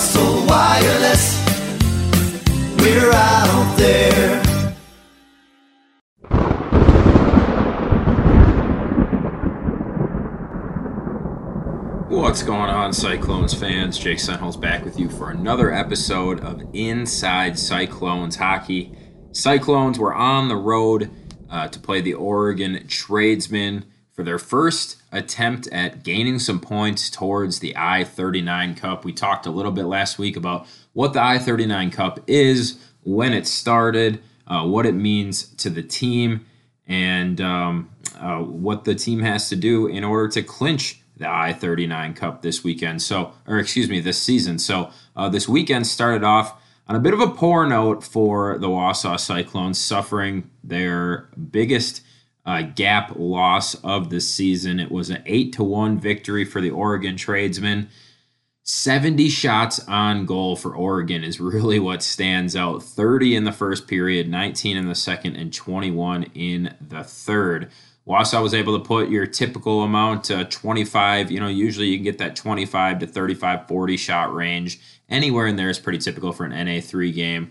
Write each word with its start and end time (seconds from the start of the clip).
Wireless. 0.00 1.44
We're 2.78 3.12
out 3.12 3.74
there. 3.76 4.42
What's 12.08 12.42
going 12.42 12.70
on, 12.70 12.94
Cyclones 12.94 13.52
fans? 13.52 13.98
Jake 13.98 14.16
Senholz 14.16 14.58
back 14.58 14.86
with 14.86 14.98
you 14.98 15.10
for 15.10 15.28
another 15.32 15.70
episode 15.70 16.40
of 16.40 16.62
Inside 16.72 17.58
Cyclones 17.58 18.36
Hockey. 18.36 18.96
Cyclones 19.32 19.98
were 19.98 20.14
on 20.14 20.48
the 20.48 20.56
road 20.56 21.10
uh, 21.50 21.68
to 21.68 21.78
play 21.78 22.00
the 22.00 22.14
Oregon 22.14 22.86
Tradesmen 22.88 23.84
for 24.12 24.22
their 24.22 24.38
first 24.38 25.00
attempt 25.12 25.66
at 25.68 26.02
gaining 26.02 26.38
some 26.38 26.60
points 26.60 27.10
towards 27.10 27.60
the 27.60 27.74
I 27.76 28.04
39 28.04 28.74
Cup. 28.74 29.04
We 29.04 29.12
talked 29.12 29.46
a 29.46 29.50
little 29.50 29.72
bit 29.72 29.84
last 29.84 30.18
week 30.18 30.36
about 30.36 30.66
what 30.92 31.12
the 31.12 31.22
I 31.22 31.38
39 31.38 31.90
Cup 31.90 32.20
is, 32.26 32.78
when 33.02 33.32
it 33.32 33.46
started, 33.46 34.22
uh, 34.46 34.66
what 34.66 34.86
it 34.86 34.94
means 34.94 35.44
to 35.54 35.70
the 35.70 35.82
team, 35.82 36.44
and 36.86 37.40
um, 37.40 37.90
uh, 38.18 38.38
what 38.40 38.84
the 38.84 38.94
team 38.94 39.20
has 39.20 39.48
to 39.48 39.56
do 39.56 39.86
in 39.86 40.04
order 40.04 40.28
to 40.28 40.42
clinch 40.42 41.00
the 41.16 41.30
I 41.30 41.52
39 41.52 42.14
Cup 42.14 42.42
this 42.42 42.64
weekend. 42.64 43.02
So, 43.02 43.32
or 43.46 43.58
excuse 43.58 43.88
me, 43.88 44.00
this 44.00 44.20
season. 44.20 44.58
So, 44.58 44.90
uh, 45.14 45.28
this 45.28 45.48
weekend 45.48 45.86
started 45.86 46.24
off 46.24 46.60
on 46.88 46.96
a 46.96 47.00
bit 47.00 47.14
of 47.14 47.20
a 47.20 47.28
poor 47.28 47.66
note 47.66 48.02
for 48.02 48.58
the 48.58 48.68
Wausau 48.68 49.18
Cyclones, 49.20 49.78
suffering 49.78 50.50
their 50.64 51.28
biggest 51.50 52.02
uh, 52.46 52.62
gap 52.62 53.12
loss 53.16 53.74
of 53.76 54.10
the 54.10 54.20
season. 54.20 54.80
It 54.80 54.90
was 54.90 55.10
an 55.10 55.22
8 55.26 55.52
to 55.54 55.64
1 55.64 55.98
victory 55.98 56.44
for 56.44 56.60
the 56.60 56.70
Oregon 56.70 57.16
Tradesmen. 57.16 57.88
70 58.62 59.28
shots 59.28 59.80
on 59.88 60.26
goal 60.26 60.54
for 60.54 60.74
Oregon 60.74 61.24
is 61.24 61.40
really 61.40 61.78
what 61.78 62.02
stands 62.02 62.54
out. 62.54 62.82
30 62.82 63.36
in 63.36 63.44
the 63.44 63.52
first 63.52 63.88
period, 63.88 64.28
19 64.28 64.76
in 64.76 64.88
the 64.88 64.94
second, 64.94 65.36
and 65.36 65.52
21 65.52 66.24
in 66.34 66.74
the 66.80 67.02
third. 67.02 67.70
Wausau 68.06 68.42
was 68.42 68.54
able 68.54 68.78
to 68.78 68.84
put 68.84 69.08
your 69.08 69.26
typical 69.26 69.82
amount, 69.82 70.30
uh, 70.30 70.44
25. 70.44 71.30
You 71.30 71.40
know, 71.40 71.48
usually 71.48 71.86
you 71.86 71.96
can 71.96 72.04
get 72.04 72.18
that 72.18 72.36
25 72.36 73.00
to 73.00 73.06
35, 73.06 73.68
40 73.68 73.96
shot 73.96 74.34
range 74.34 74.80
anywhere 75.10 75.46
in 75.46 75.56
there 75.56 75.68
is 75.68 75.78
pretty 75.78 75.98
typical 75.98 76.32
for 76.32 76.44
an 76.44 76.52
NA3 76.52 77.12
game. 77.14 77.50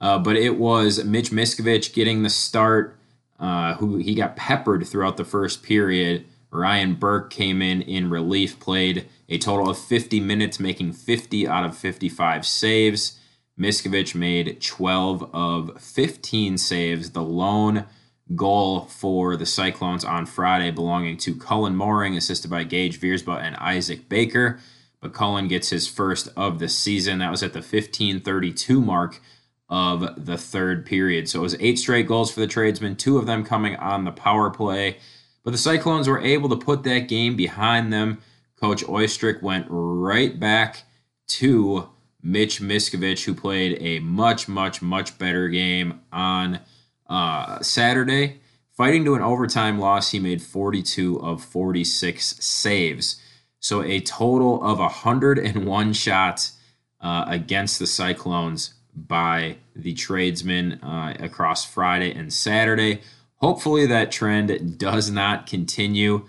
Uh, 0.00 0.18
but 0.18 0.36
it 0.36 0.58
was 0.58 1.04
Mitch 1.04 1.30
Miskovich 1.30 1.94
getting 1.94 2.22
the 2.22 2.30
start, 2.30 2.98
uh, 3.38 3.74
who 3.74 3.96
he 3.96 4.14
got 4.14 4.36
peppered 4.36 4.86
throughout 4.86 5.16
the 5.16 5.24
first 5.24 5.62
period. 5.62 6.26
Ryan 6.50 6.94
Burke 6.94 7.30
came 7.30 7.60
in 7.60 7.82
in 7.82 8.10
relief, 8.10 8.60
played 8.60 9.08
a 9.28 9.38
total 9.38 9.70
of 9.70 9.78
50 9.78 10.20
minutes, 10.20 10.60
making 10.60 10.92
50 10.92 11.48
out 11.48 11.64
of 11.64 11.76
55 11.76 12.46
saves. 12.46 13.18
Miskovich 13.58 14.14
made 14.14 14.60
12 14.60 15.30
of 15.34 15.80
15 15.80 16.58
saves. 16.58 17.10
The 17.10 17.22
lone 17.22 17.86
goal 18.34 18.82
for 18.82 19.36
the 19.36 19.46
Cyclones 19.46 20.04
on 20.04 20.26
Friday 20.26 20.70
belonging 20.70 21.16
to 21.18 21.36
Cullen 21.36 21.76
Mooring, 21.76 22.16
assisted 22.16 22.50
by 22.50 22.64
Gage 22.64 23.00
Viersba 23.00 23.40
and 23.40 23.56
Isaac 23.56 24.08
Baker. 24.08 24.60
But 25.00 25.12
Cullen 25.12 25.48
gets 25.48 25.70
his 25.70 25.86
first 25.86 26.28
of 26.36 26.58
the 26.58 26.68
season. 26.68 27.18
That 27.18 27.30
was 27.30 27.42
at 27.42 27.52
the 27.52 27.58
1532 27.58 28.80
mark 28.80 29.20
of 29.68 30.26
the 30.26 30.36
third 30.36 30.84
period. 30.84 31.28
So 31.28 31.40
it 31.40 31.42
was 31.42 31.56
eight 31.60 31.78
straight 31.78 32.06
goals 32.06 32.32
for 32.32 32.40
the 32.40 32.46
tradesmen, 32.46 32.96
two 32.96 33.18
of 33.18 33.26
them 33.26 33.44
coming 33.44 33.76
on 33.76 34.04
the 34.04 34.12
power 34.12 34.50
play. 34.50 34.98
But 35.42 35.50
the 35.50 35.58
Cyclones 35.58 36.08
were 36.08 36.20
able 36.20 36.48
to 36.48 36.56
put 36.56 36.82
that 36.84 37.08
game 37.08 37.36
behind 37.36 37.92
them. 37.92 38.18
Coach 38.60 38.86
Oistrich 38.88 39.42
went 39.42 39.66
right 39.68 40.38
back 40.38 40.84
to 41.26 41.88
Mitch 42.22 42.60
Miskovich, 42.60 43.24
who 43.24 43.34
played 43.34 43.76
a 43.80 43.98
much, 44.00 44.48
much, 44.48 44.80
much 44.80 45.18
better 45.18 45.48
game 45.48 46.00
on 46.12 46.60
uh, 47.06 47.60
Saturday. 47.60 48.40
Fighting 48.72 49.04
to 49.04 49.14
an 49.14 49.22
overtime 49.22 49.78
loss, 49.78 50.10
he 50.10 50.18
made 50.18 50.42
42 50.42 51.20
of 51.20 51.44
46 51.44 52.24
saves. 52.44 53.20
So 53.60 53.82
a 53.82 54.00
total 54.00 54.62
of 54.64 54.78
101 54.78 55.92
shots 55.92 56.58
uh, 57.00 57.24
against 57.28 57.78
the 57.78 57.86
Cyclones 57.86 58.74
by 58.94 59.56
the 59.74 59.92
tradesmen 59.94 60.74
uh, 60.82 61.14
across 61.18 61.64
Friday 61.64 62.12
and 62.12 62.32
Saturday. 62.32 63.00
Hopefully 63.36 63.86
that 63.86 64.12
trend 64.12 64.78
does 64.78 65.10
not 65.10 65.46
continue. 65.46 66.26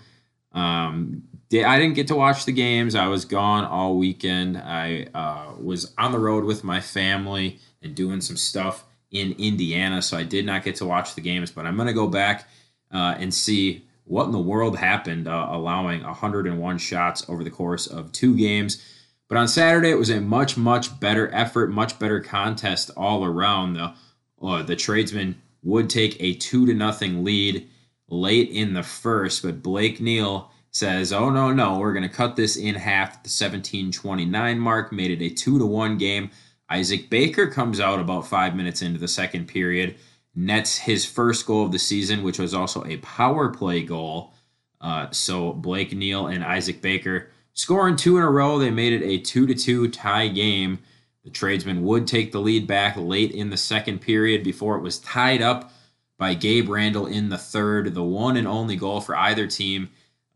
Um, 0.52 1.22
I 1.52 1.78
didn't 1.78 1.94
get 1.94 2.08
to 2.08 2.16
watch 2.16 2.44
the 2.44 2.52
games. 2.52 2.94
I 2.94 3.06
was 3.06 3.24
gone 3.24 3.64
all 3.64 3.96
weekend. 3.96 4.58
I 4.58 5.06
uh, 5.14 5.52
was 5.60 5.94
on 5.96 6.12
the 6.12 6.18
road 6.18 6.44
with 6.44 6.64
my 6.64 6.80
family 6.80 7.60
and 7.82 7.94
doing 7.94 8.20
some 8.20 8.36
stuff 8.36 8.84
in 9.12 9.32
Indiana, 9.38 10.02
so 10.02 10.16
I 10.16 10.24
did 10.24 10.44
not 10.44 10.64
get 10.64 10.76
to 10.76 10.86
watch 10.86 11.14
the 11.14 11.20
games. 11.20 11.52
But 11.52 11.66
I'm 11.66 11.76
going 11.76 11.86
to 11.86 11.94
go 11.94 12.08
back 12.08 12.48
uh, 12.92 13.14
and 13.18 13.32
see 13.32 13.86
what 14.04 14.24
in 14.24 14.32
the 14.32 14.38
world 14.38 14.76
happened, 14.76 15.28
uh, 15.28 15.48
allowing 15.50 16.02
101 16.02 16.78
shots 16.78 17.28
over 17.28 17.44
the 17.44 17.50
course 17.50 17.86
of 17.86 18.12
two 18.12 18.36
games. 18.36 18.82
But 19.28 19.38
on 19.38 19.48
Saturday, 19.48 19.90
it 19.90 19.98
was 19.98 20.10
a 20.10 20.20
much, 20.20 20.56
much 20.56 21.00
better 21.00 21.32
effort, 21.34 21.70
much 21.70 21.98
better 21.98 22.20
contest 22.20 22.90
all 22.96 23.24
around. 23.24 23.74
The 23.74 23.94
uh, 24.40 24.62
the 24.62 24.76
tradesmen 24.76 25.40
would 25.62 25.88
take 25.88 26.16
a 26.20 26.34
two 26.34 26.66
to 26.66 26.74
nothing 26.74 27.24
lead 27.24 27.68
late 28.08 28.50
in 28.50 28.74
the 28.74 28.82
first, 28.82 29.42
but 29.42 29.62
Blake 29.62 30.00
Neal 30.00 30.50
says, 30.70 31.12
"Oh 31.12 31.30
no, 31.30 31.52
no, 31.52 31.78
we're 31.78 31.94
going 31.94 32.08
to 32.08 32.14
cut 32.14 32.36
this 32.36 32.56
in 32.56 32.74
half 32.76 33.22
the 33.22 33.28
17:29 33.28 34.58
mark." 34.58 34.92
Made 34.92 35.10
it 35.10 35.24
a 35.24 35.34
two 35.34 35.58
to 35.58 35.66
one 35.66 35.98
game. 35.98 36.30
Isaac 36.68 37.10
Baker 37.10 37.46
comes 37.46 37.80
out 37.80 38.00
about 38.00 38.26
five 38.26 38.54
minutes 38.54 38.82
into 38.82 38.98
the 38.98 39.08
second 39.08 39.46
period 39.46 39.96
nets 40.36 40.76
his 40.76 41.06
first 41.06 41.46
goal 41.46 41.64
of 41.64 41.72
the 41.72 41.78
season, 41.78 42.22
which 42.22 42.38
was 42.38 42.54
also 42.54 42.84
a 42.84 42.98
power 42.98 43.48
play 43.48 43.82
goal. 43.82 44.34
Uh, 44.80 45.10
so 45.10 45.52
Blake 45.52 45.92
Neal 45.92 46.26
and 46.26 46.44
Isaac 46.44 46.82
Baker 46.82 47.30
scoring 47.56 47.96
two 47.96 48.16
in 48.16 48.22
a 48.22 48.30
row. 48.30 48.58
They 48.58 48.70
made 48.70 48.92
it 48.92 49.04
a 49.04 49.18
two 49.18 49.46
to 49.48 49.54
two 49.54 49.88
tie 49.88 50.28
game. 50.28 50.78
The 51.24 51.30
tradesmen 51.30 51.82
would 51.82 52.06
take 52.06 52.30
the 52.30 52.40
lead 52.40 52.68
back 52.68 52.96
late 52.96 53.32
in 53.32 53.50
the 53.50 53.56
second 53.56 54.00
period 54.00 54.44
before 54.44 54.76
it 54.76 54.82
was 54.82 55.00
tied 55.00 55.42
up 55.42 55.72
by 56.18 56.34
Gabe 56.34 56.68
Randall 56.68 57.06
in 57.06 57.30
the 57.30 57.38
third, 57.38 57.94
the 57.94 58.04
one 58.04 58.36
and 58.36 58.46
only 58.46 58.76
goal 58.76 59.00
for 59.00 59.16
either 59.16 59.48
team. 59.48 59.90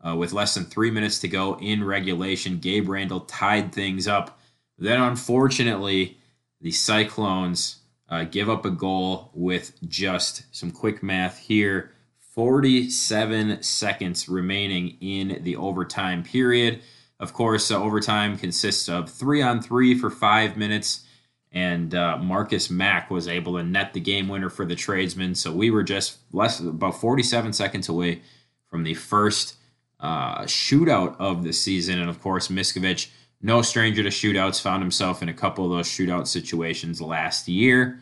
Uh, 0.05 0.15
with 0.15 0.33
less 0.33 0.55
than 0.55 0.65
three 0.65 0.89
minutes 0.89 1.19
to 1.19 1.27
go 1.27 1.59
in 1.59 1.83
regulation, 1.83 2.57
Gabe 2.57 2.89
Randall 2.89 3.19
tied 3.21 3.71
things 3.71 4.07
up. 4.07 4.39
Then, 4.79 4.99
unfortunately, 4.99 6.17
the 6.59 6.71
Cyclones 6.71 7.77
uh, 8.09 8.23
give 8.23 8.49
up 8.49 8.65
a 8.65 8.71
goal 8.71 9.29
with 9.35 9.79
just 9.87 10.43
some 10.51 10.71
quick 10.71 11.03
math 11.03 11.37
here 11.37 11.91
47 12.33 13.61
seconds 13.61 14.27
remaining 14.27 14.97
in 15.01 15.43
the 15.43 15.55
overtime 15.55 16.23
period. 16.23 16.81
Of 17.21 17.33
course, 17.33 17.69
uh, 17.69 17.81
overtime 17.81 18.35
consists 18.35 18.89
of 18.89 19.07
three 19.07 19.43
on 19.43 19.61
three 19.61 19.97
for 19.97 20.09
five 20.09 20.57
minutes, 20.57 21.05
and 21.51 21.93
uh, 21.93 22.17
Marcus 22.17 22.71
Mack 22.71 23.11
was 23.11 23.27
able 23.27 23.57
to 23.57 23.63
net 23.63 23.93
the 23.93 23.99
game 23.99 24.27
winner 24.27 24.49
for 24.49 24.65
the 24.65 24.75
tradesmen. 24.75 25.35
So 25.35 25.51
we 25.51 25.69
were 25.69 25.83
just 25.83 26.17
less 26.33 26.59
about 26.59 26.99
47 26.99 27.53
seconds 27.53 27.87
away 27.87 28.21
from 28.65 28.83
the 28.83 28.95
first 28.95 29.55
uh, 29.99 30.41
shootout 30.45 31.15
of 31.19 31.43
the 31.43 31.53
season. 31.53 31.99
And 31.99 32.09
of 32.09 32.19
course, 32.19 32.47
Miskovich 32.47 33.09
no 33.39 33.61
stranger 33.61 34.01
to 34.01 34.09
shootouts, 34.09 34.59
found 34.59 34.81
himself 34.81 35.21
in 35.21 35.29
a 35.29 35.33
couple 35.33 35.65
of 35.65 35.71
those 35.71 35.87
shootout 35.87 36.27
situations 36.27 37.01
last 37.01 37.47
year. 37.47 37.99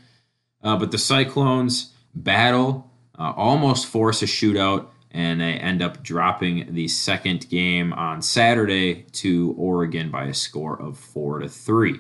Uh, 0.64 0.78
but 0.78 0.92
the 0.92 0.98
Cyclones 0.98 1.94
battle, 2.16 2.90
uh, 3.18 3.34
almost 3.36 3.86
force 3.86 4.22
a 4.22 4.26
shootout, 4.26 4.88
and 5.12 5.42
they 5.42 5.54
end 5.54 5.82
up 5.82 6.04
dropping 6.04 6.74
the 6.74 6.88
second 6.88 7.50
game 7.50 7.94
on 7.94 8.22
Saturday 8.22 9.06
to 9.14 9.56
Oregon 9.58 10.12
by 10.12 10.26
a 10.26 10.34
score 10.34 10.80
of 10.80 10.98
four 10.98 11.40
to 11.40 11.50
three. 11.50 12.00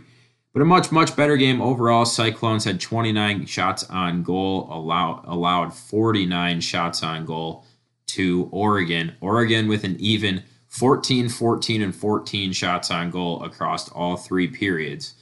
But 0.53 0.61
a 0.61 0.65
much, 0.65 0.91
much 0.91 1.15
better 1.15 1.37
game 1.37 1.61
overall. 1.61 2.05
Cyclones 2.05 2.65
had 2.65 2.81
29 2.81 3.45
shots 3.45 3.83
on 3.85 4.23
goal, 4.23 4.67
allowed, 4.71 5.23
allowed 5.25 5.73
49 5.73 6.61
shots 6.61 7.03
on 7.03 7.25
goal 7.25 7.65
to 8.07 8.49
Oregon. 8.51 9.15
Oregon 9.21 9.67
with 9.67 9.83
an 9.83 9.95
even 9.99 10.43
14, 10.67 11.29
14, 11.29 11.81
and 11.81 11.95
14 11.95 12.51
shots 12.53 12.91
on 12.91 13.11
goal 13.11 13.43
across 13.43 13.89
all 13.89 14.17
three 14.17 14.47
periods. 14.47 15.13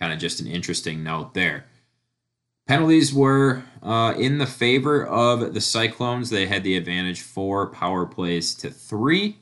Kind 0.00 0.12
of 0.12 0.18
just 0.18 0.40
an 0.40 0.46
interesting 0.46 1.02
note 1.02 1.34
there. 1.34 1.66
Penalties 2.66 3.14
were 3.14 3.62
uh, 3.86 4.12
in 4.18 4.38
the 4.38 4.46
favor 4.46 5.06
of 5.06 5.54
the 5.54 5.60
Cyclones. 5.60 6.28
They 6.28 6.46
had 6.46 6.64
the 6.64 6.76
advantage 6.76 7.22
four 7.22 7.68
power 7.68 8.04
plays 8.04 8.52
to 8.56 8.70
three. 8.70 9.38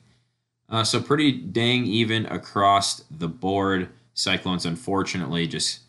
Uh, 0.69 0.83
so 0.83 1.01
pretty 1.01 1.31
dang 1.31 1.85
even 1.85 2.27
across 2.27 3.03
the 3.09 3.27
board. 3.27 3.89
Cyclones, 4.13 4.65
unfortunately, 4.65 5.47
just 5.47 5.79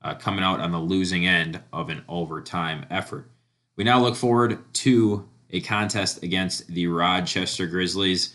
uh, 0.00 0.14
coming 0.14 0.44
out 0.44 0.60
on 0.60 0.70
the 0.70 0.78
losing 0.78 1.26
end 1.26 1.60
of 1.72 1.90
an 1.90 2.04
overtime 2.08 2.86
effort. 2.88 3.28
We 3.76 3.82
now 3.82 4.00
look 4.00 4.14
forward 4.14 4.60
to 4.74 5.28
a 5.50 5.60
contest 5.60 6.22
against 6.22 6.68
the 6.68 6.86
Rochester 6.86 7.66
Grizzlies. 7.66 8.32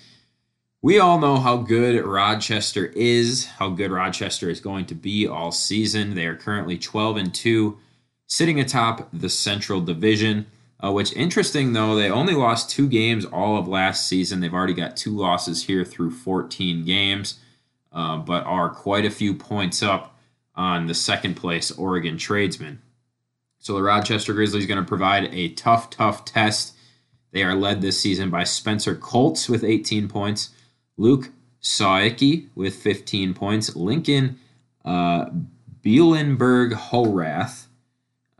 We 0.81 0.99
all 0.99 1.19
know 1.19 1.37
how 1.37 1.57
good 1.57 2.03
Rochester 2.05 2.85
is, 2.85 3.45
how 3.45 3.69
good 3.69 3.91
Rochester 3.91 4.49
is 4.49 4.61
going 4.61 4.85
to 4.87 4.95
be 4.95 5.25
all 5.25 5.51
season. 5.51 6.15
They 6.15 6.25
are 6.25 6.35
currently 6.35 6.77
12 6.77 7.17
and 7.17 7.33
2, 7.33 7.77
sitting 8.29 8.59
atop 8.59 9.09
the 9.11 9.29
Central 9.29 9.81
Division. 9.81 10.45
Uh, 10.81 10.93
which 10.93 11.11
interesting 11.13 11.73
though, 11.73 11.93
they 11.93 12.09
only 12.09 12.33
lost 12.33 12.69
two 12.69 12.87
games 12.87 13.25
all 13.25 13.57
of 13.57 13.67
last 13.67 14.07
season. 14.07 14.39
They've 14.39 14.53
already 14.53 14.73
got 14.73 14.95
two 14.95 15.11
losses 15.11 15.65
here 15.65 15.83
through 15.83 16.11
14 16.11 16.85
games, 16.85 17.37
uh, 17.91 18.15
but 18.15 18.45
are 18.45 18.69
quite 18.69 19.03
a 19.03 19.11
few 19.11 19.33
points 19.33 19.83
up 19.83 20.15
on 20.55 20.87
the 20.87 20.93
second 20.93 21.35
place 21.35 21.69
Oregon 21.71 22.17
Tradesmen. 22.17 22.81
So 23.59 23.73
the 23.73 23.83
Rochester 23.83 24.33
Grizzlies 24.33 24.65
going 24.65 24.79
to 24.79 24.87
provide 24.87 25.33
a 25.33 25.49
tough, 25.49 25.89
tough 25.89 26.23
test. 26.23 26.75
They 27.31 27.43
are 27.43 27.55
led 27.55 27.81
this 27.81 27.99
season 27.99 28.29
by 28.29 28.45
Spencer 28.45 28.95
Colts 28.95 29.49
with 29.49 29.65
18 29.65 30.07
points. 30.07 30.51
Luke 30.95 31.29
Sawicki 31.61 32.47
with 32.55 32.75
15 32.75 33.33
points, 33.33 33.75
Lincoln 33.75 34.39
uh, 34.85 35.25
Bielenberg 35.83 36.73
Horath, 36.73 37.68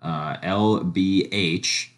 uh, 0.01 0.37
LBH, 0.37 1.89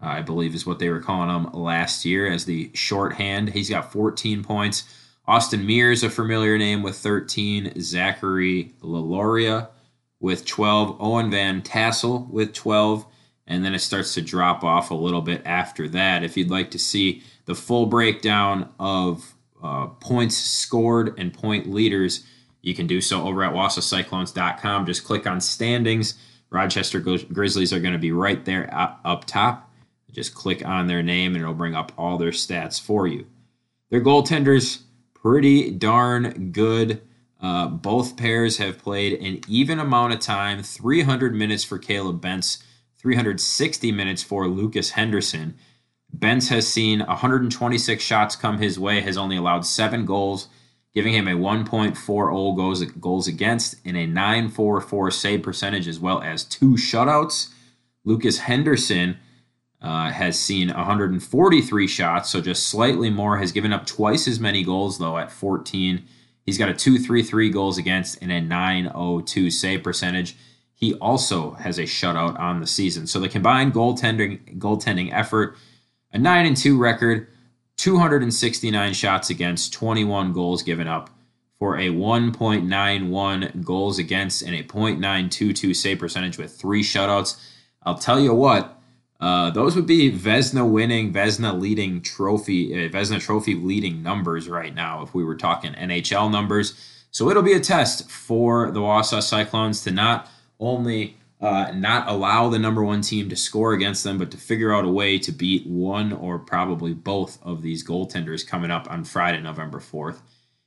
I 0.00 0.22
believe 0.22 0.54
is 0.54 0.66
what 0.66 0.78
they 0.78 0.88
were 0.88 1.00
calling 1.00 1.30
him 1.30 1.52
last 1.52 2.04
year 2.04 2.30
as 2.30 2.44
the 2.44 2.70
shorthand. 2.74 3.50
He's 3.50 3.70
got 3.70 3.92
14 3.92 4.42
points. 4.42 4.84
Austin 5.26 5.66
Mears, 5.66 6.02
a 6.02 6.10
familiar 6.10 6.56
name 6.56 6.82
with 6.82 6.96
13. 6.96 7.80
Zachary 7.80 8.72
LaLauria 8.82 9.68
with 10.20 10.44
12. 10.44 10.96
Owen 11.00 11.30
Van 11.30 11.62
Tassel 11.62 12.28
with 12.30 12.52
12. 12.52 13.06
And 13.48 13.64
then 13.64 13.74
it 13.74 13.80
starts 13.80 14.14
to 14.14 14.22
drop 14.22 14.64
off 14.64 14.90
a 14.90 14.94
little 14.94 15.22
bit 15.22 15.42
after 15.44 15.88
that. 15.88 16.24
If 16.24 16.36
you'd 16.36 16.50
like 16.50 16.70
to 16.72 16.78
see 16.78 17.22
the 17.44 17.54
full 17.54 17.86
breakdown 17.86 18.68
of 18.78 19.34
uh, 19.62 19.86
points 19.86 20.36
scored 20.36 21.14
and 21.18 21.32
point 21.32 21.70
leaders, 21.70 22.24
you 22.62 22.74
can 22.74 22.86
do 22.86 23.00
so 23.00 23.22
over 23.22 23.44
at 23.44 23.52
wausaucyclones.com. 23.52 24.86
Just 24.86 25.04
click 25.04 25.26
on 25.26 25.40
standings. 25.40 26.14
Rochester 26.50 27.00
Grizzlies 27.00 27.72
are 27.72 27.80
going 27.80 27.92
to 27.92 27.98
be 27.98 28.12
right 28.12 28.44
there 28.44 28.68
up 28.72 29.24
top. 29.24 29.70
Just 30.12 30.34
click 30.34 30.64
on 30.64 30.86
their 30.86 31.02
name 31.02 31.34
and 31.34 31.42
it'll 31.42 31.54
bring 31.54 31.74
up 31.74 31.92
all 31.98 32.16
their 32.16 32.30
stats 32.30 32.80
for 32.80 33.06
you. 33.06 33.26
Their 33.90 34.00
goaltenders, 34.00 34.82
pretty 35.14 35.70
darn 35.70 36.52
good. 36.52 37.02
Uh, 37.40 37.68
both 37.68 38.16
pairs 38.16 38.56
have 38.56 38.78
played 38.78 39.20
an 39.20 39.40
even 39.46 39.78
amount 39.78 40.14
of 40.14 40.20
time 40.20 40.62
300 40.62 41.34
minutes 41.34 41.64
for 41.64 41.78
Caleb 41.78 42.20
Bence, 42.20 42.62
360 42.98 43.92
minutes 43.92 44.22
for 44.22 44.48
Lucas 44.48 44.90
Henderson. 44.90 45.54
Bence 46.12 46.48
has 46.48 46.66
seen 46.66 47.00
126 47.00 48.02
shots 48.02 48.36
come 48.36 48.58
his 48.58 48.78
way, 48.78 49.02
has 49.02 49.18
only 49.18 49.36
allowed 49.36 49.66
seven 49.66 50.06
goals, 50.06 50.48
giving 50.96 51.12
him 51.12 51.28
a 51.28 51.32
1.40 51.32 52.56
goals, 52.56 52.82
goals 52.82 53.28
against 53.28 53.74
and 53.84 53.98
a 53.98 54.06
944 54.06 55.10
save 55.10 55.42
percentage, 55.42 55.86
as 55.86 56.00
well 56.00 56.22
as 56.22 56.42
two 56.42 56.70
shutouts. 56.70 57.52
Lucas 58.06 58.38
Henderson 58.38 59.18
uh, 59.82 60.10
has 60.10 60.40
seen 60.40 60.68
143 60.68 61.86
shots, 61.86 62.30
so 62.30 62.40
just 62.40 62.66
slightly 62.68 63.10
more, 63.10 63.36
has 63.36 63.52
given 63.52 63.74
up 63.74 63.84
twice 63.84 64.26
as 64.26 64.40
many 64.40 64.64
goals, 64.64 64.98
though, 64.98 65.18
at 65.18 65.30
14. 65.30 66.02
He's 66.46 66.56
got 66.56 66.70
a 66.70 66.74
233 66.74 67.50
goals 67.50 67.76
against 67.76 68.22
and 68.22 68.32
a 68.32 68.40
902 68.40 69.50
save 69.50 69.82
percentage. 69.82 70.34
He 70.72 70.94
also 70.94 71.50
has 71.52 71.78
a 71.78 71.82
shutout 71.82 72.40
on 72.40 72.60
the 72.60 72.66
season. 72.66 73.06
So 73.06 73.20
the 73.20 73.28
combined 73.28 73.74
goaltending 73.74 74.58
goaltending 74.58 75.12
effort 75.12 75.58
a 76.10 76.18
9 76.18 76.46
and 76.46 76.56
2 76.56 76.78
record, 76.78 77.28
269 77.76 78.92
shots 78.94 79.30
against, 79.30 79.72
21 79.72 80.32
goals 80.32 80.62
given 80.62 80.88
up 80.88 81.10
for 81.58 81.76
a 81.78 81.88
1.91 81.88 83.64
goals 83.64 83.98
against 83.98 84.42
and 84.42 84.54
a 84.54 84.62
.922 84.62 85.74
save 85.74 85.98
percentage 85.98 86.38
with 86.38 86.52
three 86.52 86.82
shutouts. 86.82 87.40
I'll 87.82 87.98
tell 87.98 88.20
you 88.20 88.34
what, 88.34 88.80
uh, 89.20 89.50
those 89.50 89.74
would 89.76 89.86
be 89.86 90.12
Vesna 90.12 90.68
winning, 90.68 91.12
Vesna 91.12 91.58
leading 91.58 92.02
trophy, 92.02 92.74
uh, 92.74 92.88
Vezina 92.90 93.20
trophy 93.20 93.54
leading 93.54 94.02
numbers 94.02 94.48
right 94.48 94.74
now 94.74 95.02
if 95.02 95.14
we 95.14 95.24
were 95.24 95.36
talking 95.36 95.72
NHL 95.72 96.30
numbers. 96.30 96.74
So 97.10 97.30
it'll 97.30 97.42
be 97.42 97.54
a 97.54 97.60
test 97.60 98.10
for 98.10 98.70
the 98.70 98.80
Wausau 98.80 99.22
Cyclones 99.22 99.82
to 99.84 99.90
not 99.90 100.28
only 100.60 101.16
uh, 101.40 101.70
not 101.74 102.08
allow 102.08 102.48
the 102.48 102.58
number 102.58 102.82
one 102.82 103.02
team 103.02 103.28
to 103.28 103.36
score 103.36 103.72
against 103.72 104.04
them, 104.04 104.18
but 104.18 104.30
to 104.30 104.36
figure 104.36 104.74
out 104.74 104.84
a 104.84 104.90
way 104.90 105.18
to 105.18 105.32
beat 105.32 105.66
one 105.66 106.12
or 106.12 106.38
probably 106.38 106.94
both 106.94 107.38
of 107.42 107.62
these 107.62 107.86
goaltenders 107.86 108.46
coming 108.46 108.70
up 108.70 108.90
on 108.90 109.04
Friday, 109.04 109.40
November 109.40 109.78
4th, 109.78 110.20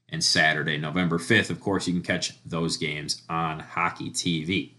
and 0.09 0.23
Saturday, 0.23 0.77
November 0.77 1.17
5th. 1.17 1.49
Of 1.49 1.59
course, 1.59 1.87
you 1.87 1.93
can 1.93 2.03
catch 2.03 2.33
those 2.45 2.77
games 2.77 3.23
on 3.29 3.59
Hockey 3.59 4.11
TV. 4.11 4.73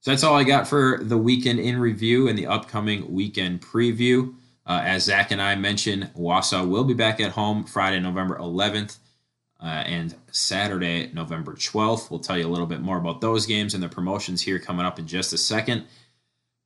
So 0.00 0.10
that's 0.10 0.24
all 0.24 0.36
I 0.36 0.44
got 0.44 0.68
for 0.68 0.98
the 1.00 1.16
weekend 1.16 1.60
in 1.60 1.78
review 1.78 2.28
and 2.28 2.36
the 2.36 2.48
upcoming 2.48 3.12
weekend 3.12 3.62
preview. 3.62 4.34
Uh, 4.66 4.80
as 4.84 5.04
Zach 5.04 5.30
and 5.30 5.40
I 5.40 5.54
mentioned, 5.54 6.10
Wausau 6.16 6.68
will 6.68 6.84
be 6.84 6.94
back 6.94 7.20
at 7.20 7.32
home 7.32 7.64
Friday, 7.64 8.00
November 8.00 8.38
11th 8.38 8.98
uh, 9.64 9.82
and 9.86 10.14
Saturday, 10.30 11.10
November 11.14 11.54
12th. 11.54 12.10
We'll 12.10 12.20
tell 12.20 12.36
you 12.36 12.46
a 12.46 12.52
little 12.52 12.66
bit 12.66 12.82
more 12.82 12.98
about 12.98 13.22
those 13.22 13.46
games 13.46 13.72
and 13.72 13.82
the 13.82 13.88
promotions 13.88 14.42
here 14.42 14.58
coming 14.58 14.84
up 14.84 14.98
in 14.98 15.06
just 15.06 15.32
a 15.32 15.38
second. 15.38 15.86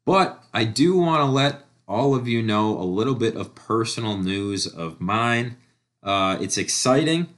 But 0.05 0.43
I 0.53 0.65
do 0.65 0.97
want 0.97 1.21
to 1.21 1.31
let 1.31 1.65
all 1.87 2.15
of 2.15 2.27
you 2.27 2.43
know 2.43 2.77
a 2.77 2.83
little 2.83 3.15
bit 3.15 3.37
of 3.37 3.55
personal 3.55 4.19
news 4.19 4.67
of 4.67 5.01
mine. 5.01 5.57
Uh, 6.03 6.39
it's 6.41 6.59
exciting 6.59 7.29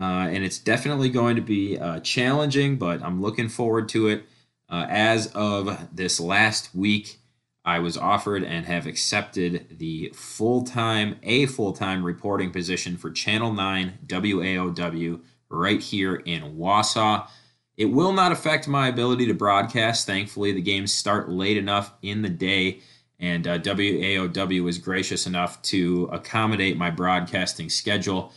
uh, 0.00 0.28
and 0.30 0.44
it's 0.44 0.58
definitely 0.58 1.10
going 1.10 1.36
to 1.36 1.42
be 1.42 1.78
uh, 1.78 2.00
challenging, 2.00 2.76
but 2.76 3.02
I'm 3.02 3.20
looking 3.20 3.48
forward 3.48 3.88
to 3.90 4.08
it. 4.08 4.24
Uh, 4.68 4.86
as 4.88 5.26
of 5.34 5.88
this 5.92 6.20
last 6.20 6.74
week, 6.74 7.18
I 7.64 7.78
was 7.78 7.96
offered 7.96 8.42
and 8.42 8.64
have 8.66 8.86
accepted 8.86 9.78
the 9.78 10.12
full 10.14 10.62
time, 10.62 11.16
a 11.22 11.46
full 11.46 11.72
time 11.72 12.04
reporting 12.04 12.50
position 12.50 12.96
for 12.96 13.10
Channel 13.10 13.52
9 13.52 13.98
WAOW 14.06 15.20
right 15.50 15.82
here 15.82 16.16
in 16.16 16.56
Wausau. 16.56 17.26
It 17.76 17.86
will 17.86 18.12
not 18.12 18.32
affect 18.32 18.68
my 18.68 18.88
ability 18.88 19.26
to 19.26 19.34
broadcast. 19.34 20.06
Thankfully, 20.06 20.52
the 20.52 20.62
games 20.62 20.92
start 20.92 21.28
late 21.30 21.56
enough 21.56 21.92
in 22.02 22.22
the 22.22 22.28
day, 22.28 22.80
and 23.18 23.46
uh, 23.46 23.58
WAOW 23.58 24.62
was 24.62 24.78
gracious 24.78 25.26
enough 25.26 25.60
to 25.62 26.08
accommodate 26.12 26.76
my 26.76 26.90
broadcasting 26.90 27.68
schedule. 27.68 28.32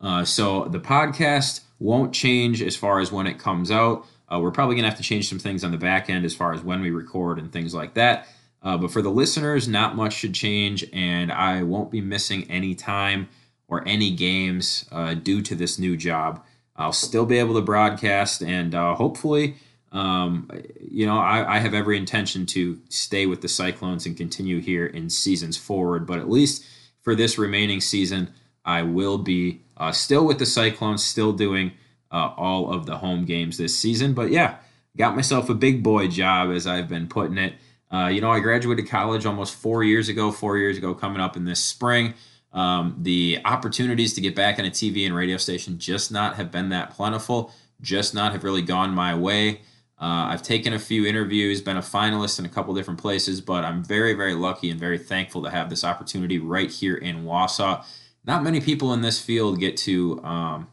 Uh, 0.00 0.24
so 0.24 0.64
the 0.64 0.80
podcast 0.80 1.60
won't 1.78 2.12
change 2.12 2.62
as 2.62 2.76
far 2.76 3.00
as 3.00 3.10
when 3.10 3.26
it 3.26 3.38
comes 3.38 3.70
out. 3.70 4.06
Uh, 4.32 4.38
we're 4.40 4.50
probably 4.50 4.74
going 4.74 4.84
to 4.84 4.88
have 4.88 4.98
to 4.98 5.04
change 5.04 5.28
some 5.28 5.38
things 5.38 5.64
on 5.64 5.70
the 5.70 5.78
back 5.78 6.08
end 6.08 6.24
as 6.24 6.34
far 6.34 6.52
as 6.52 6.62
when 6.62 6.80
we 6.80 6.90
record 6.90 7.38
and 7.38 7.52
things 7.52 7.74
like 7.74 7.94
that. 7.94 8.26
Uh, 8.64 8.78
but 8.78 8.90
for 8.90 9.02
the 9.02 9.10
listeners, 9.10 9.68
not 9.68 9.94
much 9.94 10.14
should 10.14 10.34
change, 10.34 10.84
and 10.92 11.30
I 11.30 11.62
won't 11.62 11.90
be 11.90 12.00
missing 12.00 12.50
any 12.50 12.74
time 12.74 13.28
or 13.68 13.86
any 13.86 14.10
games 14.10 14.86
uh, 14.90 15.14
due 15.14 15.42
to 15.42 15.54
this 15.54 15.78
new 15.78 15.96
job. 15.96 16.42
I'll 16.74 16.92
still 16.92 17.26
be 17.26 17.38
able 17.38 17.54
to 17.54 17.60
broadcast, 17.60 18.42
and 18.42 18.74
uh, 18.74 18.94
hopefully, 18.94 19.56
um, 19.92 20.50
you 20.80 21.06
know, 21.06 21.18
I, 21.18 21.56
I, 21.56 21.58
have 21.60 21.72
every 21.72 21.96
intention 21.96 22.46
to 22.46 22.80
stay 22.88 23.26
with 23.26 23.42
the 23.42 23.48
Cyclones 23.48 24.06
and 24.06 24.16
continue 24.16 24.60
here 24.60 24.86
in 24.86 25.08
seasons 25.08 25.56
forward. 25.56 26.04
But 26.04 26.18
at 26.18 26.28
least 26.28 26.66
for 27.02 27.14
this 27.14 27.38
remaining 27.38 27.80
season, 27.80 28.30
I 28.64 28.82
will 28.82 29.18
be 29.18 29.60
uh, 29.76 29.92
still 29.92 30.26
with 30.26 30.40
the 30.40 30.46
Cyclones, 30.46 31.04
still 31.04 31.32
doing 31.32 31.72
uh, 32.10 32.32
all 32.36 32.72
of 32.72 32.86
the 32.86 32.98
home 32.98 33.24
games 33.24 33.56
this 33.56 33.78
season. 33.78 34.14
But 34.14 34.32
yeah, 34.32 34.56
got 34.96 35.14
myself 35.14 35.48
a 35.48 35.54
big 35.54 35.84
boy 35.84 36.08
job, 36.08 36.50
as 36.50 36.66
I've 36.66 36.88
been 36.88 37.06
putting 37.06 37.38
it. 37.38 37.54
Uh, 37.94 38.08
you 38.08 38.20
know, 38.20 38.30
I 38.30 38.40
graduated 38.40 38.88
college 38.88 39.24
almost 39.24 39.54
four 39.54 39.84
years 39.84 40.08
ago, 40.08 40.32
four 40.32 40.58
years 40.58 40.76
ago, 40.76 40.94
coming 40.94 41.20
up 41.20 41.36
in 41.36 41.44
this 41.44 41.62
spring. 41.62 42.14
Um, 42.52 42.96
the 43.00 43.38
opportunities 43.44 44.14
to 44.14 44.20
get 44.20 44.34
back 44.34 44.58
on 44.58 44.64
a 44.64 44.70
TV 44.70 45.06
and 45.06 45.14
radio 45.14 45.36
station 45.36 45.78
just 45.78 46.10
not 46.10 46.34
have 46.34 46.50
been 46.50 46.70
that 46.70 46.90
plentiful, 46.90 47.52
just 47.80 48.12
not 48.12 48.32
have 48.32 48.42
really 48.42 48.62
gone 48.62 48.90
my 48.90 49.14
way. 49.14 49.60
Uh, 50.00 50.26
I've 50.26 50.42
taken 50.42 50.72
a 50.72 50.78
few 50.78 51.06
interviews, 51.06 51.60
been 51.60 51.76
a 51.76 51.82
finalist 51.82 52.40
in 52.40 52.44
a 52.44 52.48
couple 52.48 52.74
different 52.74 52.98
places, 52.98 53.40
but 53.40 53.64
I'm 53.64 53.84
very, 53.84 54.12
very 54.14 54.34
lucky 54.34 54.70
and 54.70 54.80
very 54.80 54.98
thankful 54.98 55.44
to 55.44 55.50
have 55.50 55.70
this 55.70 55.84
opportunity 55.84 56.40
right 56.40 56.70
here 56.70 56.96
in 56.96 57.24
Wausau. 57.24 57.84
Not 58.24 58.42
many 58.42 58.60
people 58.60 58.92
in 58.92 59.02
this 59.02 59.20
field 59.20 59.60
get 59.60 59.76
to, 59.78 60.20
um, 60.24 60.66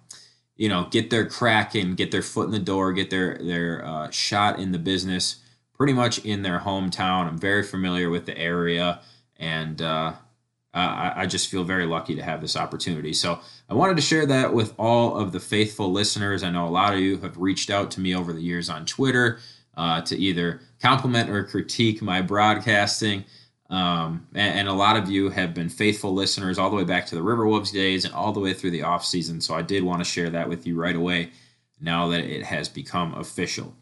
you 0.55 0.69
know, 0.69 0.87
get 0.89 1.11
their 1.11 1.27
crack 1.27 1.75
and 1.75 1.95
get 1.95 2.09
their 2.09 2.23
foot 2.23 2.45
in 2.45 2.51
the 2.51 2.59
door, 2.59 2.93
get 2.93 3.11
their 3.11 3.37
their 3.37 3.85
uh, 3.85 4.09
shot 4.09 4.59
in 4.59 4.71
the 4.71 4.79
business 4.79 5.35
pretty 5.81 5.93
much 5.93 6.19
in 6.19 6.43
their 6.43 6.59
hometown. 6.59 7.25
I'm 7.25 7.39
very 7.39 7.63
familiar 7.63 8.11
with 8.11 8.27
the 8.27 8.37
area, 8.37 9.01
and 9.37 9.81
uh, 9.81 10.13
I, 10.75 11.13
I, 11.15 11.25
just 11.25 11.49
feel 11.49 11.63
very 11.63 11.87
lucky 11.87 12.13
to 12.13 12.21
have 12.21 12.39
this 12.39 12.55
opportunity. 12.55 13.13
So 13.13 13.39
I 13.67 13.73
wanted 13.73 13.95
to 13.95 14.03
share 14.03 14.27
that 14.27 14.53
with 14.53 14.75
all 14.77 15.17
of 15.17 15.31
the 15.31 15.39
faithful 15.39 15.91
listeners. 15.91 16.43
I 16.43 16.51
know 16.51 16.67
a 16.67 16.69
lot 16.69 16.93
of 16.93 16.99
you 16.99 17.17
have 17.21 17.35
reached 17.35 17.71
out 17.71 17.89
to 17.91 17.99
me 17.99 18.13
over 18.15 18.31
the 18.31 18.43
years 18.43 18.69
on 18.69 18.85
Twitter 18.85 19.39
uh, 19.75 20.01
to 20.01 20.15
either 20.15 20.61
compliment 20.79 21.31
or 21.31 21.45
critique 21.45 21.99
my 21.99 22.21
broadcasting. 22.21 23.25
Um, 23.71 24.27
and, 24.35 24.59
and, 24.59 24.67
a 24.67 24.73
lot 24.73 24.97
of 24.97 25.09
you 25.09 25.31
have 25.31 25.55
been 25.55 25.69
faithful 25.69 26.13
listeners 26.13 26.59
all 26.59 26.69
the 26.69 26.75
way 26.75 26.83
back 26.83 27.07
to 27.07 27.15
the 27.15 27.23
River 27.23 27.47
Wolves 27.47 27.71
days 27.71 28.05
and 28.05 28.13
all 28.13 28.33
the 28.33 28.39
way 28.39 28.53
through 28.53 28.69
the 28.69 28.83
off 28.83 29.03
season. 29.03 29.41
So 29.41 29.55
I 29.55 29.63
did 29.63 29.81
want 29.81 30.01
to 30.01 30.05
share 30.05 30.29
that 30.29 30.47
with 30.47 30.67
you 30.67 30.79
right 30.79 30.95
away 30.95 31.31
now 31.79 32.09
that 32.09 32.23
it 32.23 32.43
has 32.43 32.69
become 32.69 33.15
official. 33.15 33.73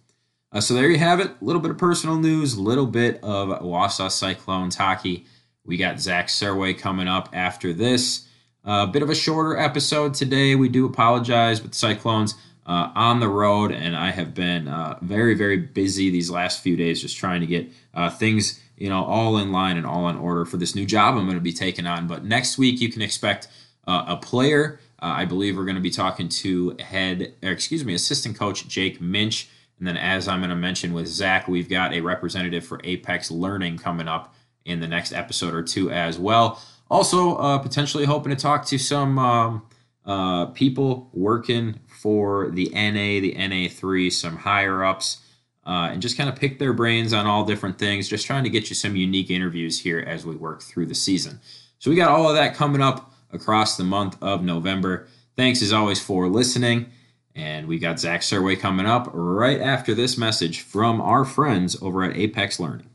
Uh, 0.52 0.60
so 0.60 0.74
there 0.74 0.90
you 0.90 0.98
have 0.98 1.20
it. 1.20 1.28
A 1.28 1.46
little 1.46 1.62
bit 1.62 1.72
of 1.72 1.78
personal 1.78 2.18
news, 2.18 2.56
a 2.56 2.62
little 2.62 2.88
bit 2.88 3.20
of 3.22 3.50
Wausau 3.62 4.10
Cyclones 4.10 4.76
hockey. 4.76 5.26
We 5.64 5.78
got 5.78 6.00
Zach 6.00 6.28
Serway 6.28 6.78
coming 6.78 7.08
up 7.08 7.30
after 7.34 7.72
this. 7.72 8.28
A 8.66 8.70
uh, 8.70 8.86
bit 8.88 9.04
of 9.04 9.10
a 9.10 9.16
shorter 9.16 9.58
episode 9.58 10.16
today. 10.16 10.56
We 10.56 10.68
do 10.68 10.86
apologize, 10.86 11.60
but 11.60 11.72
the 11.72 11.78
Cyclones 11.78 12.34
uh, 12.66 12.92
on 12.96 13.20
the 13.20 13.28
road, 13.28 13.72
and 13.72 13.96
I 13.96 14.12
have 14.12 14.34
been 14.34 14.68
uh, 14.68 14.98
very, 15.02 15.34
very 15.34 15.58
busy 15.58 16.10
these 16.10 16.30
last 16.30 16.62
few 16.62 16.76
days, 16.76 17.02
just 17.02 17.18
trying 17.18 17.42
to 17.42 17.48
get 17.48 17.68
uh, 17.94 18.10
things, 18.10 18.60
you 18.76 18.90
know, 18.90 19.04
all 19.04 19.38
in 19.38 19.52
line 19.52 19.78
and 19.78 19.86
all 19.86 20.10
in 20.10 20.18
order 20.18 20.46
for 20.46 20.58
this 20.58 20.76
new 20.76 20.86
job 20.86 21.16
I'm 21.16 21.26
going 21.26 21.36
to 21.36 21.42
be 21.42 21.54
taking 21.54 21.86
on. 21.86 22.08
But 22.08 22.26
next 22.26 22.58
week, 22.58 22.82
you 22.82 22.92
can 22.92 23.02
expect 23.02 23.48
uh, 23.88 24.06
a 24.08 24.18
player. 24.18 24.80
I 25.02 25.24
believe 25.26 25.56
we're 25.56 25.66
going 25.66 25.76
to 25.76 25.82
be 25.82 25.92
talking 25.92 26.28
to 26.28 26.76
head, 26.80 27.34
excuse 27.42 27.86
me, 27.86 27.94
assistant 27.94 28.38
coach 28.38 28.68
Jake 28.68 29.00
Minch. 29.00 29.48
And 29.80 29.88
then, 29.88 29.98
as 29.98 30.28
I'm 30.28 30.40
going 30.40 30.50
to 30.50 30.56
mention 30.56 30.94
with 30.94 31.08
Zach, 31.08 31.48
we've 31.48 31.70
got 31.70 31.94
a 31.94 32.02
representative 32.02 32.66
for 32.66 32.82
Apex 32.84 33.32
Learning 33.32 33.78
coming 33.78 34.08
up 34.08 34.36
in 34.66 34.82
the 34.82 34.88
next 34.88 35.14
episode 35.14 35.54
or 35.54 35.64
two 35.64 35.90
as 35.90 36.20
well. 36.20 36.62
Also, 36.90 37.36
uh, 37.38 37.58
potentially 37.60 38.06
hoping 38.06 38.36
to 38.36 38.36
talk 38.36 38.66
to 38.66 38.78
some 38.78 39.18
um, 39.18 39.68
uh, 40.06 40.48
people 40.48 41.10
working 41.14 41.80
for 41.88 42.50
the 42.52 42.70
NA, 42.74 43.22
the 43.22 43.36
NA3, 43.36 44.12
some 44.12 44.38
higher 44.38 44.84
ups, 44.84 45.22
uh, 45.66 45.90
and 45.92 46.02
just 46.02 46.18
kind 46.18 46.30
of 46.30 46.36
pick 46.36 46.60
their 46.60 46.74
brains 46.74 47.14
on 47.14 47.26
all 47.26 47.46
different 47.46 47.80
things. 47.80 48.10
Just 48.10 48.26
trying 48.26 48.44
to 48.44 48.50
get 48.50 48.70
you 48.70 48.76
some 48.76 48.98
unique 48.98 49.30
interviews 49.30 49.80
here 49.80 50.00
as 50.00 50.26
we 50.26 50.36
work 50.36 50.62
through 50.62 50.88
the 50.88 50.96
season. 50.96 51.40
So, 51.80 51.90
we 51.90 51.96
got 51.96 52.12
all 52.12 52.28
of 52.28 52.36
that 52.36 52.54
coming 52.54 52.82
up 52.82 53.14
across 53.32 53.78
the 53.78 53.84
month 53.86 54.18
of 54.22 54.44
November. 54.44 55.08
Thanks 55.38 55.62
as 55.62 55.72
always 55.72 56.02
for 56.02 56.28
listening. 56.28 56.92
And 57.40 57.70
we 57.70 57.80
got 57.80 58.02
Zach 58.02 58.20
Serway 58.20 58.60
coming 58.60 58.86
up 58.86 59.10
right 59.14 59.62
after 59.62 59.96
this 59.96 60.18
message 60.18 60.60
from 60.60 61.00
our 61.00 61.24
friends 61.24 61.82
over 61.82 62.04
at 62.04 62.18
Apex 62.18 62.60
Learning. 62.60 62.90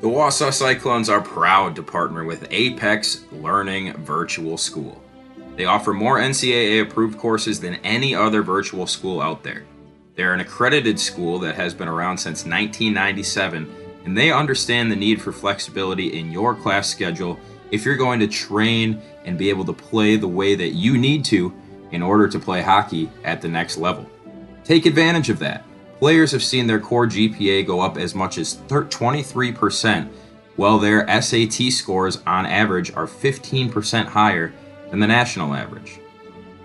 The 0.00 0.08
Wausau 0.08 0.52
Cyclones 0.52 1.08
are 1.08 1.20
proud 1.20 1.76
to 1.76 1.84
partner 1.84 2.24
with 2.24 2.48
Apex 2.50 3.22
Learning 3.30 3.92
Virtual 3.98 4.58
School. 4.58 5.00
They 5.54 5.66
offer 5.66 5.94
more 5.94 6.18
NCAA 6.18 6.82
approved 6.82 7.16
courses 7.16 7.60
than 7.60 7.76
any 7.76 8.12
other 8.12 8.42
virtual 8.42 8.88
school 8.88 9.20
out 9.20 9.44
there. 9.44 9.64
They're 10.16 10.34
an 10.34 10.40
accredited 10.40 10.98
school 10.98 11.38
that 11.38 11.54
has 11.54 11.74
been 11.74 11.86
around 11.86 12.18
since 12.18 12.44
1997, 12.44 13.72
and 14.04 14.18
they 14.18 14.32
understand 14.32 14.90
the 14.90 14.96
need 14.96 15.22
for 15.22 15.30
flexibility 15.30 16.18
in 16.18 16.32
your 16.32 16.56
class 16.56 16.88
schedule 16.88 17.38
if 17.70 17.84
you're 17.84 17.94
going 17.94 18.18
to 18.18 18.26
train 18.26 19.00
and 19.24 19.38
be 19.38 19.48
able 19.48 19.64
to 19.66 19.72
play 19.72 20.16
the 20.16 20.26
way 20.26 20.56
that 20.56 20.70
you 20.70 20.98
need 20.98 21.24
to 21.26 21.54
in 21.92 22.02
order 22.02 22.28
to 22.28 22.38
play 22.38 22.62
hockey 22.62 23.10
at 23.24 23.40
the 23.40 23.48
next 23.48 23.76
level. 23.76 24.08
Take 24.64 24.86
advantage 24.86 25.30
of 25.30 25.38
that. 25.38 25.64
Players 25.98 26.30
have 26.32 26.44
seen 26.44 26.66
their 26.66 26.78
core 26.78 27.06
GPA 27.06 27.66
go 27.66 27.80
up 27.80 27.96
as 27.96 28.14
much 28.14 28.38
as 28.38 28.56
23%, 28.68 30.08
while 30.56 30.78
their 30.78 31.06
SAT 31.20 31.72
scores 31.72 32.22
on 32.26 32.46
average 32.46 32.92
are 32.94 33.06
15% 33.06 34.06
higher 34.06 34.52
than 34.90 35.00
the 35.00 35.06
national 35.06 35.54
average. 35.54 35.98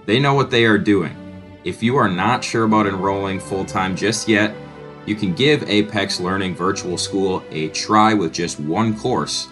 They 0.06 0.20
know 0.20 0.34
what 0.34 0.52
they 0.52 0.66
are 0.66 0.78
doing. 0.78 1.16
If 1.64 1.82
you 1.82 1.96
are 1.96 2.10
not 2.10 2.44
sure 2.44 2.66
about 2.66 2.88
enrolling 2.88 3.40
full 3.40 3.66
time 3.66 3.96
just 3.96 4.28
yet, 4.28 4.54
you 5.06 5.16
can 5.16 5.34
give 5.34 5.70
Apex 5.70 6.20
Learning 6.20 6.56
Virtual 6.56 6.98
School 6.98 7.44
a 7.52 7.70
try 7.70 8.14
with 8.14 8.34
just 8.34 8.60
one 8.60 8.98
course. 8.98 9.48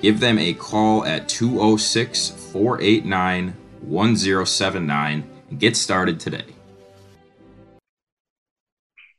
Give 0.00 0.20
them 0.20 0.38
a 0.38 0.54
call 0.54 1.04
at 1.04 1.28
206 1.28 2.30
489 2.52 3.56
1079 3.86 5.30
and 5.50 5.60
get 5.60 5.76
started 5.76 6.18
today. 6.18 6.44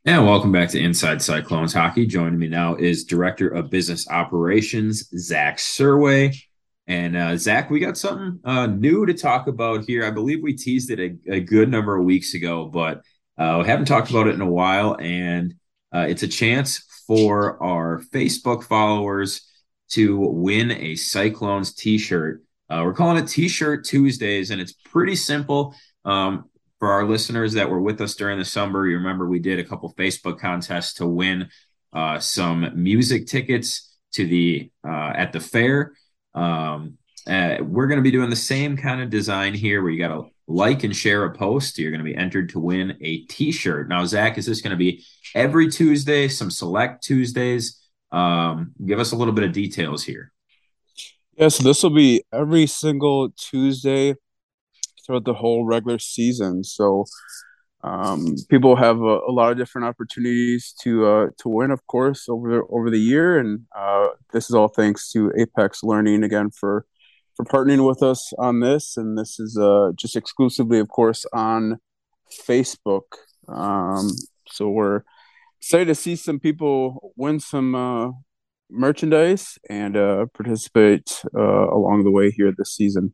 And 0.08 0.24
welcome 0.24 0.52
back 0.52 0.70
to 0.70 0.80
Inside 0.80 1.22
Cyclones 1.22 1.74
Hockey. 1.74 2.06
Joining 2.06 2.38
me 2.38 2.48
now 2.48 2.76
is 2.76 3.06
Director 3.06 3.48
of 3.48 3.72
Business 3.72 4.08
Operations, 4.08 5.10
Zach 5.18 5.58
Serway. 5.58 6.38
And 6.86 7.18
uh, 7.18 7.38
Zach, 7.38 7.72
we 7.72 7.80
got 7.80 7.98
something 7.98 8.40
uh, 8.44 8.68
new 8.68 9.08
to 9.08 9.16
talk 9.16 9.48
about 9.48 9.86
here. 9.86 10.06
I 10.06 10.12
believe 10.12 10.44
we 10.44 10.54
teased 10.54 10.92
it 10.92 11.00
a, 11.00 11.34
a 11.34 11.40
good 11.40 11.72
number 11.72 11.98
of 11.98 12.06
weeks 12.06 12.36
ago, 12.36 12.66
but 12.66 13.02
uh, 13.40 13.58
we 13.62 13.68
haven't 13.68 13.86
talked 13.86 14.12
about 14.12 14.28
it 14.28 14.36
in 14.36 14.42
a 14.42 14.50
while. 14.50 14.96
And 15.00 15.56
uh, 15.92 16.06
it's 16.08 16.22
a 16.22 16.28
chance 16.28 16.86
for 17.08 17.62
our 17.64 18.02
Facebook 18.14 18.64
followers 18.64 19.50
to 19.90 20.20
win 20.20 20.70
a 20.70 20.96
Cyclones 20.96 21.74
t 21.74 21.98
shirt. 21.98 22.45
Uh, 22.70 22.82
we're 22.84 22.94
calling 22.94 23.22
it 23.24 23.28
T 23.28 23.48
shirt 23.48 23.86
Tuesdays, 23.86 24.52
and 24.52 24.62
it's 24.62 24.74
pretty 24.74 25.16
simple. 25.16 25.76
Um, 26.04 26.50
for 26.80 26.92
our 26.92 27.06
listeners 27.06 27.54
that 27.54 27.70
were 27.70 27.82
with 27.82 28.02
us 28.02 28.16
during 28.16 28.38
the 28.38 28.46
summer, 28.46 28.88
you 28.88 28.98
remember 28.98 29.28
we 29.28 29.40
did 29.40 29.60
a 29.60 29.64
couple 29.64 29.94
Facebook 29.94 30.40
contests 30.40 30.96
to 30.96 31.08
win 31.08 31.50
uh, 31.94 32.20
some 32.20 32.72
music 32.76 33.28
tickets 33.28 33.96
to 34.14 34.26
the 34.28 34.70
at 34.84 35.32
the 35.32 35.40
fair. 35.40 35.94
Um, 36.34 36.98
uh, 37.28 37.58
we're 37.62 37.88
going 37.88 37.98
to 37.98 38.04
be 38.04 38.12
doing 38.12 38.30
the 38.30 38.36
same 38.36 38.78
kind 38.78 39.02
of 39.02 39.10
design 39.10 39.54
here 39.54 39.82
where 39.82 39.92
you 39.92 40.00
got 40.00 40.10
to 40.10 40.30
like 40.48 40.84
and 40.84 40.96
share 40.96 41.26
a 41.26 41.34
post. 41.34 41.78
You're 41.80 41.92
going 41.92 42.04
to 42.04 42.12
be 42.12 42.16
entered 42.16 42.50
to 42.50 42.60
win 42.60 42.98
a 43.02 43.20
t 43.26 43.52
shirt. 43.52 43.90
Now, 43.90 44.06
Zach, 44.06 44.38
is 44.38 44.46
this 44.46 44.62
going 44.62 44.72
to 44.72 44.78
be 44.78 45.04
every 45.34 45.70
Tuesday, 45.72 46.28
some 46.28 46.52
select 46.52 47.04
Tuesdays? 47.04 47.82
Um, 48.12 48.74
give 48.86 49.00
us 49.00 49.12
a 49.12 49.16
little 49.16 49.34
bit 49.34 49.44
of 49.44 49.54
details 49.54 50.04
here. 50.04 50.32
Yeah, 51.38 51.50
so 51.50 51.64
this 51.64 51.84
will 51.84 51.94
be 51.94 52.24
every 52.32 52.66
single 52.66 53.30
Tuesday 53.32 54.16
throughout 55.06 55.26
the 55.26 55.34
whole 55.34 55.66
regular 55.66 56.00
season. 56.00 56.64
So 56.64 57.06
um, 57.84 58.36
people 58.50 58.78
have 58.78 59.02
a, 59.02 59.20
a, 59.28 59.32
lot 59.32 59.52
of 59.52 59.58
different 59.58 59.86
opportunities 59.86 60.74
to 60.82 61.06
uh, 61.06 61.28
to 61.40 61.50
win, 61.50 61.72
of 61.72 61.86
course, 61.88 62.30
over 62.30 62.50
the, 62.50 62.62
over 62.70 62.90
the 62.90 63.00
year, 63.00 63.38
and 63.38 63.66
uh, 63.76 64.08
this 64.32 64.50
is 64.50 64.56
all 64.56 64.70
thanks 64.70 65.12
to 65.12 65.32
Apex 65.38 65.84
Learning 65.84 66.24
again 66.24 66.52
for 66.52 66.86
for 67.36 67.44
partnering 67.44 67.86
with 67.86 68.02
us 68.02 68.32
on 68.40 68.62
this. 68.62 68.96
And 68.96 69.18
this 69.18 69.38
is 69.38 69.58
uh, 69.58 69.92
just 69.96 70.16
exclusively, 70.16 70.80
of 70.80 70.88
course, 70.88 71.26
on 71.34 71.80
Facebook. 72.48 73.04
Um, 73.48 74.10
so 74.48 74.70
we're 74.70 75.04
excited 75.60 75.88
to 75.88 75.96
see 75.96 76.16
some 76.16 76.40
people 76.40 77.12
win 77.18 77.42
some 77.42 77.76
uh, 77.76 78.12
merchandise 78.70 79.58
and 79.70 79.96
uh, 79.96 80.26
participate 80.34 81.22
uh, 81.36 81.70
along 81.70 82.04
the 82.04 82.12
way 82.12 82.32
here 82.32 82.54
this 82.58 82.74
season. 82.74 83.14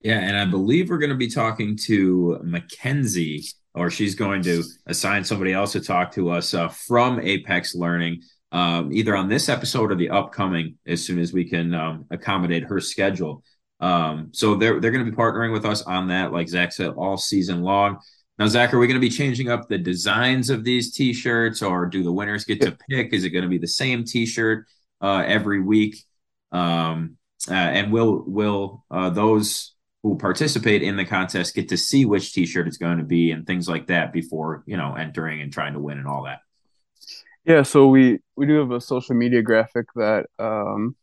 Yeah, 0.00 0.20
and 0.20 0.36
I 0.36 0.44
believe 0.44 0.90
we're 0.90 0.98
going 0.98 1.10
to 1.10 1.16
be 1.16 1.28
talking 1.28 1.76
to 1.86 2.38
Mackenzie, 2.44 3.44
or 3.74 3.90
she's 3.90 4.14
going 4.14 4.42
to 4.42 4.62
assign 4.86 5.24
somebody 5.24 5.52
else 5.52 5.72
to 5.72 5.80
talk 5.80 6.12
to 6.12 6.30
us 6.30 6.54
uh, 6.54 6.68
from 6.68 7.20
Apex 7.20 7.74
Learning, 7.74 8.22
um, 8.52 8.92
either 8.92 9.16
on 9.16 9.28
this 9.28 9.48
episode 9.48 9.90
or 9.90 9.96
the 9.96 10.10
upcoming, 10.10 10.78
as 10.86 11.04
soon 11.04 11.18
as 11.18 11.32
we 11.32 11.44
can 11.44 11.74
um, 11.74 12.06
accommodate 12.10 12.64
her 12.64 12.80
schedule. 12.80 13.42
Um, 13.80 14.30
so 14.32 14.54
they're 14.54 14.80
they're 14.80 14.90
going 14.90 15.04
to 15.04 15.10
be 15.10 15.16
partnering 15.16 15.52
with 15.52 15.64
us 15.64 15.82
on 15.82 16.08
that, 16.08 16.32
like 16.32 16.48
Zach 16.48 16.72
said, 16.72 16.90
all 16.90 17.16
season 17.16 17.62
long. 17.62 17.98
Now, 18.38 18.46
Zach, 18.46 18.72
are 18.72 18.78
we 18.78 18.86
going 18.86 19.00
to 19.00 19.06
be 19.06 19.10
changing 19.10 19.50
up 19.50 19.68
the 19.68 19.78
designs 19.78 20.48
of 20.48 20.62
these 20.62 20.92
T-shirts, 20.92 21.60
or 21.60 21.86
do 21.86 22.02
the 22.04 22.12
winners 22.12 22.44
get 22.44 22.60
to 22.60 22.76
pick? 22.88 23.12
Is 23.12 23.24
it 23.24 23.30
going 23.30 23.42
to 23.42 23.48
be 23.48 23.58
the 23.58 23.66
same 23.66 24.04
T-shirt 24.04 24.66
uh, 25.00 25.24
every 25.26 25.60
week? 25.60 26.04
Um, 26.52 27.18
uh, 27.50 27.54
and 27.54 27.92
will 27.92 28.24
will 28.26 28.84
uh, 28.90 29.10
those 29.10 29.74
who 30.02 30.16
participate 30.16 30.82
in 30.82 30.96
the 30.96 31.04
contest 31.04 31.54
get 31.54 31.68
to 31.68 31.76
see 31.76 32.04
which 32.04 32.32
t-shirt 32.32 32.66
it's 32.66 32.76
going 32.76 32.98
to 32.98 33.04
be 33.04 33.30
and 33.30 33.46
things 33.46 33.68
like 33.68 33.86
that 33.88 34.12
before 34.12 34.62
you 34.66 34.76
know 34.76 34.94
entering 34.94 35.40
and 35.40 35.52
trying 35.52 35.72
to 35.72 35.80
win 35.80 35.98
and 35.98 36.06
all 36.06 36.24
that 36.24 36.40
yeah 37.44 37.62
so 37.62 37.88
we 37.88 38.18
we 38.36 38.46
do 38.46 38.58
have 38.58 38.70
a 38.70 38.80
social 38.80 39.14
media 39.14 39.42
graphic 39.42 39.86
that 39.94 40.26
um 40.38 40.96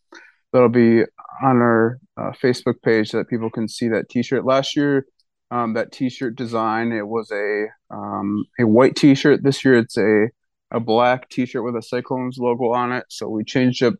that'll 0.51 0.69
be 0.69 1.01
on 1.43 1.57
our 1.57 1.99
uh, 2.17 2.31
facebook 2.41 2.81
page 2.83 3.11
that 3.11 3.29
people 3.29 3.49
can 3.49 3.67
see 3.67 3.87
that 3.89 4.09
t-shirt 4.09 4.45
last 4.45 4.75
year 4.75 5.05
um, 5.51 5.73
that 5.73 5.91
t-shirt 5.91 6.35
design 6.35 6.91
it 6.91 7.07
was 7.07 7.31
a 7.31 7.67
um, 7.89 8.45
a 8.59 8.65
white 8.65 8.95
t-shirt 8.95 9.43
this 9.43 9.63
year 9.63 9.77
it's 9.77 9.97
a 9.97 10.27
a 10.71 10.79
black 10.79 11.29
t-shirt 11.29 11.63
with 11.63 11.75
a 11.75 11.81
cyclones 11.81 12.37
logo 12.37 12.73
on 12.73 12.91
it 12.91 13.05
so 13.09 13.29
we 13.29 13.43
changed 13.43 13.83
up 13.83 13.93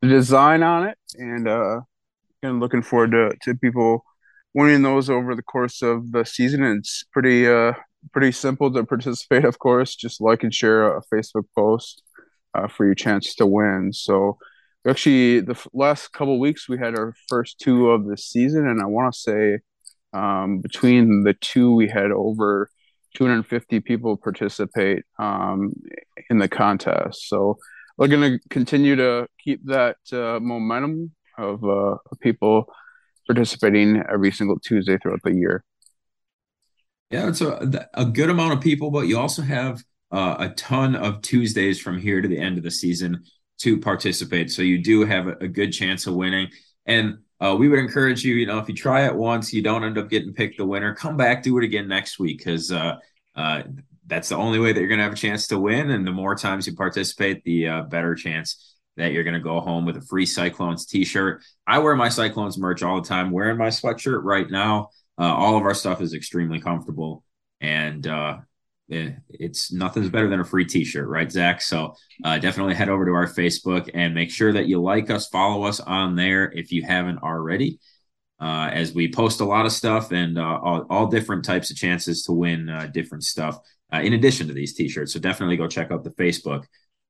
the 0.00 0.08
design 0.08 0.62
on 0.62 0.86
it 0.86 0.96
and 1.16 1.48
uh 1.48 1.80
and 2.42 2.60
looking 2.60 2.82
forward 2.82 3.10
to, 3.12 3.32
to 3.42 3.54
people 3.58 4.04
winning 4.54 4.82
those 4.82 5.10
over 5.10 5.34
the 5.34 5.42
course 5.42 5.82
of 5.82 6.12
the 6.12 6.24
season. 6.24 6.62
It's 6.62 7.04
pretty 7.12 7.46
uh 7.46 7.72
pretty 8.12 8.32
simple 8.32 8.72
to 8.72 8.84
participate. 8.94 9.44
Of 9.44 9.58
course, 9.58 9.94
just 9.94 10.20
like 10.20 10.42
and 10.42 10.54
share 10.54 10.96
a 10.96 11.02
Facebook 11.12 11.44
post 11.54 12.02
uh, 12.54 12.68
for 12.68 12.86
your 12.86 12.94
chance 12.94 13.34
to 13.36 13.46
win. 13.46 13.92
So 13.92 14.38
actually, 14.86 15.40
the 15.40 15.58
last 15.72 16.12
couple 16.12 16.38
weeks 16.38 16.68
we 16.68 16.78
had 16.78 16.98
our 16.98 17.14
first 17.28 17.58
two 17.58 17.90
of 17.90 18.06
the 18.06 18.16
season, 18.16 18.66
and 18.66 18.80
I 18.80 18.86
want 18.86 19.12
to 19.12 19.18
say 19.18 19.58
um, 20.12 20.60
between 20.60 21.24
the 21.24 21.34
two 21.34 21.74
we 21.74 21.88
had 21.88 22.10
over 22.10 22.70
250 23.14 23.80
people 23.80 24.16
participate 24.16 25.04
um, 25.18 25.72
in 26.30 26.38
the 26.38 26.48
contest. 26.48 27.28
So 27.28 27.58
we're 27.96 28.08
going 28.08 28.38
to 28.38 28.48
continue 28.48 28.96
to 28.96 29.26
keep 29.42 29.64
that 29.66 29.96
uh, 30.12 30.38
momentum 30.40 31.12
of 31.36 31.64
uh, 31.64 31.96
people 32.20 32.72
participating 33.26 34.02
every 34.10 34.30
single 34.30 34.58
Tuesday 34.58 34.98
throughout 34.98 35.20
the 35.24 35.34
year. 35.34 35.64
Yeah, 37.10 37.28
it's 37.28 37.40
a, 37.40 37.88
a 37.94 38.04
good 38.04 38.30
amount 38.30 38.52
of 38.52 38.60
people, 38.60 38.90
but 38.90 39.08
you 39.08 39.18
also 39.18 39.42
have 39.42 39.82
uh, 40.10 40.36
a 40.38 40.48
ton 40.50 40.94
of 40.94 41.22
Tuesdays 41.22 41.80
from 41.80 41.98
here 41.98 42.20
to 42.20 42.28
the 42.28 42.38
end 42.38 42.58
of 42.58 42.64
the 42.64 42.70
season 42.70 43.24
to 43.58 43.78
participate. 43.78 44.50
So 44.50 44.62
you 44.62 44.82
do 44.82 45.04
have 45.04 45.26
a, 45.26 45.36
a 45.40 45.48
good 45.48 45.72
chance 45.72 46.06
of 46.06 46.14
winning. 46.14 46.48
And 46.88 47.18
uh, 47.40 47.54
we 47.56 47.68
would 47.68 47.78
encourage 47.78 48.24
you, 48.24 48.34
you 48.34 48.46
know, 48.46 48.58
if 48.58 48.68
you 48.68 48.74
try 48.74 49.06
it 49.06 49.14
once, 49.14 49.52
you 49.52 49.62
don't 49.62 49.84
end 49.84 49.98
up 49.98 50.10
getting 50.10 50.32
picked 50.32 50.58
the 50.58 50.66
winner, 50.66 50.94
come 50.94 51.16
back, 51.16 51.42
do 51.42 51.56
it 51.58 51.64
again 51.64 51.86
next 51.86 52.18
week 52.18 52.38
because 52.38 52.72
uh, 52.72 52.96
uh, 53.36 53.62
that's 54.06 54.30
the 54.30 54.36
only 54.36 54.58
way 54.58 54.72
that 54.72 54.80
you're 54.80 54.88
going 54.88 54.98
to 54.98 55.04
have 55.04 55.12
a 55.12 55.16
chance 55.16 55.46
to 55.48 55.58
win. 55.58 55.90
And 55.90 56.04
the 56.04 56.10
more 56.10 56.34
times 56.34 56.66
you 56.66 56.74
participate, 56.74 57.44
the 57.44 57.68
uh, 57.68 57.82
better 57.82 58.16
chance 58.16 58.74
that 58.96 59.12
you're 59.12 59.22
going 59.22 59.34
to 59.34 59.40
go 59.40 59.60
home 59.60 59.84
with 59.84 59.96
a 59.96 60.00
free 60.00 60.26
Cyclones 60.26 60.86
t 60.86 61.04
shirt. 61.04 61.44
I 61.66 61.78
wear 61.78 61.94
my 61.94 62.08
Cyclones 62.08 62.58
merch 62.58 62.82
all 62.82 63.00
the 63.00 63.06
time, 63.06 63.30
wearing 63.30 63.58
my 63.58 63.68
sweatshirt 63.68 64.24
right 64.24 64.50
now. 64.50 64.88
Uh, 65.16 65.32
all 65.32 65.56
of 65.56 65.62
our 65.62 65.74
stuff 65.74 66.00
is 66.00 66.14
extremely 66.14 66.58
comfortable. 66.58 67.22
And 67.60 68.06
uh, 68.90 69.10
it's 69.28 69.70
nothing's 69.70 70.08
better 70.08 70.28
than 70.28 70.40
a 70.40 70.44
free 70.44 70.64
t-shirt 70.64 71.08
right 71.08 71.30
zach? 71.30 71.60
So 71.60 71.94
uh, 72.24 72.38
definitely 72.38 72.74
head 72.74 72.88
over 72.88 73.04
to 73.04 73.12
our 73.12 73.26
facebook 73.26 73.90
and 73.92 74.14
make 74.14 74.30
sure 74.30 74.52
that 74.52 74.66
you 74.66 74.80
like 74.80 75.10
us 75.10 75.28
follow 75.28 75.64
us 75.64 75.80
on 75.80 76.16
there 76.16 76.50
if 76.52 76.72
you 76.72 76.82
haven't 76.82 77.18
already. 77.18 77.78
Uh, 78.40 78.70
as 78.72 78.94
we 78.94 79.10
post 79.10 79.40
a 79.40 79.44
lot 79.44 79.66
of 79.66 79.72
stuff 79.72 80.12
and 80.12 80.38
uh, 80.38 80.60
all, 80.62 80.86
all, 80.90 81.06
different 81.08 81.44
types 81.44 81.72
of 81.72 81.76
chances 81.76 82.22
to 82.22 82.30
win 82.30 82.68
uh, 82.68 82.88
different 82.94 83.24
stuff 83.24 83.58
uh, 83.92 83.98
in 83.98 84.12
addition 84.12 84.46
to 84.46 84.52
these 84.54 84.74
t-shirts. 84.74 85.12
So 85.12 85.18
definitely 85.18 85.56
go 85.56 85.66
check 85.66 85.90
out 85.90 86.04
the 86.04 86.10
facebook. 86.10 86.64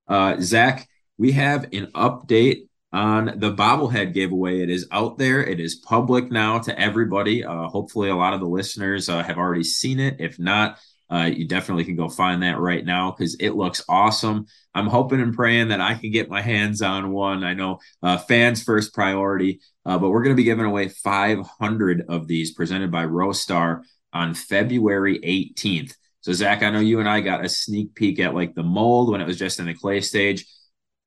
Uh, 0.07 0.41
zach 0.41 0.89
we 1.19 1.33
have 1.33 1.65
an 1.75 1.89
update 1.95 2.69
on 2.95 3.27
the 3.37 3.53
bobblehead 3.53 4.15
giveaway. 4.15 4.63
It 4.63 4.71
is 4.71 4.89
out 4.91 5.19
there. 5.19 5.45
It 5.45 5.61
is 5.61 5.75
public 5.75 6.31
now 6.31 6.61
to 6.61 6.81
everybody. 6.81 7.43
Hopefully 7.43 8.09
a 8.09 8.17
lot 8.17 8.33
of 8.33 8.41
the 8.41 8.47
listeners 8.47 9.09
have 9.09 9.37
already 9.37 9.65
seen 9.65 10.01
it. 10.01 10.17
If 10.21 10.39
not 10.39 10.79
uh, 11.11 11.31
you 11.35 11.47
definitely 11.47 11.85
can 11.85 11.97
go 11.97 12.09
find 12.09 12.43
that 12.43 12.59
right 12.59 12.85
now 12.85 13.11
because 13.11 13.35
it 13.37 13.51
looks 13.51 13.83
awesome. 13.89 14.47
I'm 14.75 14.87
hoping 14.87 15.21
and 15.21 15.35
praying 15.35 15.69
that 15.69 15.81
I 15.81 15.95
can 15.95 16.11
get 16.11 16.29
my 16.29 16.43
hands 16.43 16.83
on 16.83 17.11
one. 17.11 17.45
I 17.45 17.55
know 17.55 17.79
uh, 18.03 18.19
fans 18.19 18.63
first 18.63 18.93
priority, 18.93 19.61
uh, 19.87 19.99
but 19.99 20.11
we're 20.11 20.23
going 20.23 20.37
to 20.37 20.41
be 20.41 20.45
giving 20.45 20.67
away 20.67 20.89
500 20.89 22.05
of 22.09 22.29
these 22.29 22.53
presented 22.53 22.91
by 22.91 23.05
Rostar 23.07 23.83
on 24.13 24.35
February 24.35 25.19
18th. 25.21 25.95
So 26.21 26.33
Zach, 26.33 26.63
I 26.63 26.71
know 26.71 26.81
you 26.81 27.01
and 27.01 27.09
I 27.09 27.21
got 27.21 27.45
a 27.45 27.49
sneak 27.49 27.95
peek 27.95 28.21
at 28.21 28.35
like 28.35 28.55
the 28.55 28.63
mold 28.63 29.11
when 29.11 29.21
it 29.21 29.27
was 29.27 29.39
just 29.39 29.61
in 29.61 29.67
the 29.67 29.75
clay 29.75 30.01
stage. 30.01 30.47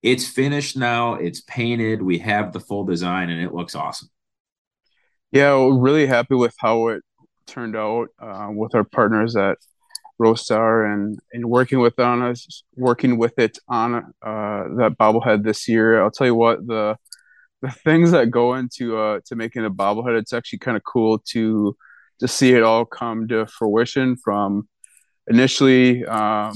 It's 0.02 0.28
finished 0.28 0.76
now. 0.76 1.14
It's 1.14 1.42
painted. 1.42 2.02
We 2.02 2.18
have 2.20 2.54
the 2.54 2.60
full 2.60 2.86
design, 2.86 3.30
and 3.30 3.40
it 3.40 3.54
looks 3.54 3.76
awesome. 3.76 4.10
Yeah, 5.32 5.56
we're 5.58 5.78
really 5.78 6.08
happy 6.08 6.34
with 6.34 6.56
how 6.58 6.88
it 6.88 7.04
turned 7.46 7.76
out 7.76 8.08
uh, 8.20 8.50
with 8.52 8.74
our 8.74 8.84
partners 8.84 9.36
at 9.36 9.60
Rostar 10.22 10.94
and 10.94 11.20
and 11.34 11.46
working 11.46 11.80
with 11.80 11.98
on 12.00 12.22
us, 12.22 12.64
working 12.76 13.18
with 13.18 13.38
it 13.40 13.58
on 13.68 13.96
uh, 13.96 14.64
that 14.78 14.96
bobblehead 15.00 15.44
this 15.44 15.68
year. 15.68 16.02
I'll 16.02 16.12
tell 16.12 16.28
you 16.28 16.36
what 16.36 16.66
the 16.68 16.98
the 17.62 17.72
things 17.72 18.12
that 18.12 18.32
go 18.32 18.56
into 18.56 18.98
uh, 18.98 19.20
to 19.26 19.36
making 19.36 19.66
a 19.66 19.72
bobblehead. 19.72 20.18
It's 20.20 20.34
actually 20.34 20.60
kind 20.60 20.78
of 20.78 20.84
cool 20.84 21.20
to 21.34 21.76
to 22.20 22.28
see 22.28 22.54
it 22.54 22.64
all 22.64 22.86
come 22.86 23.28
to 23.30 23.48
fruition. 23.48 24.16
From 24.16 24.68
initially, 25.28 26.06
um, 26.06 26.54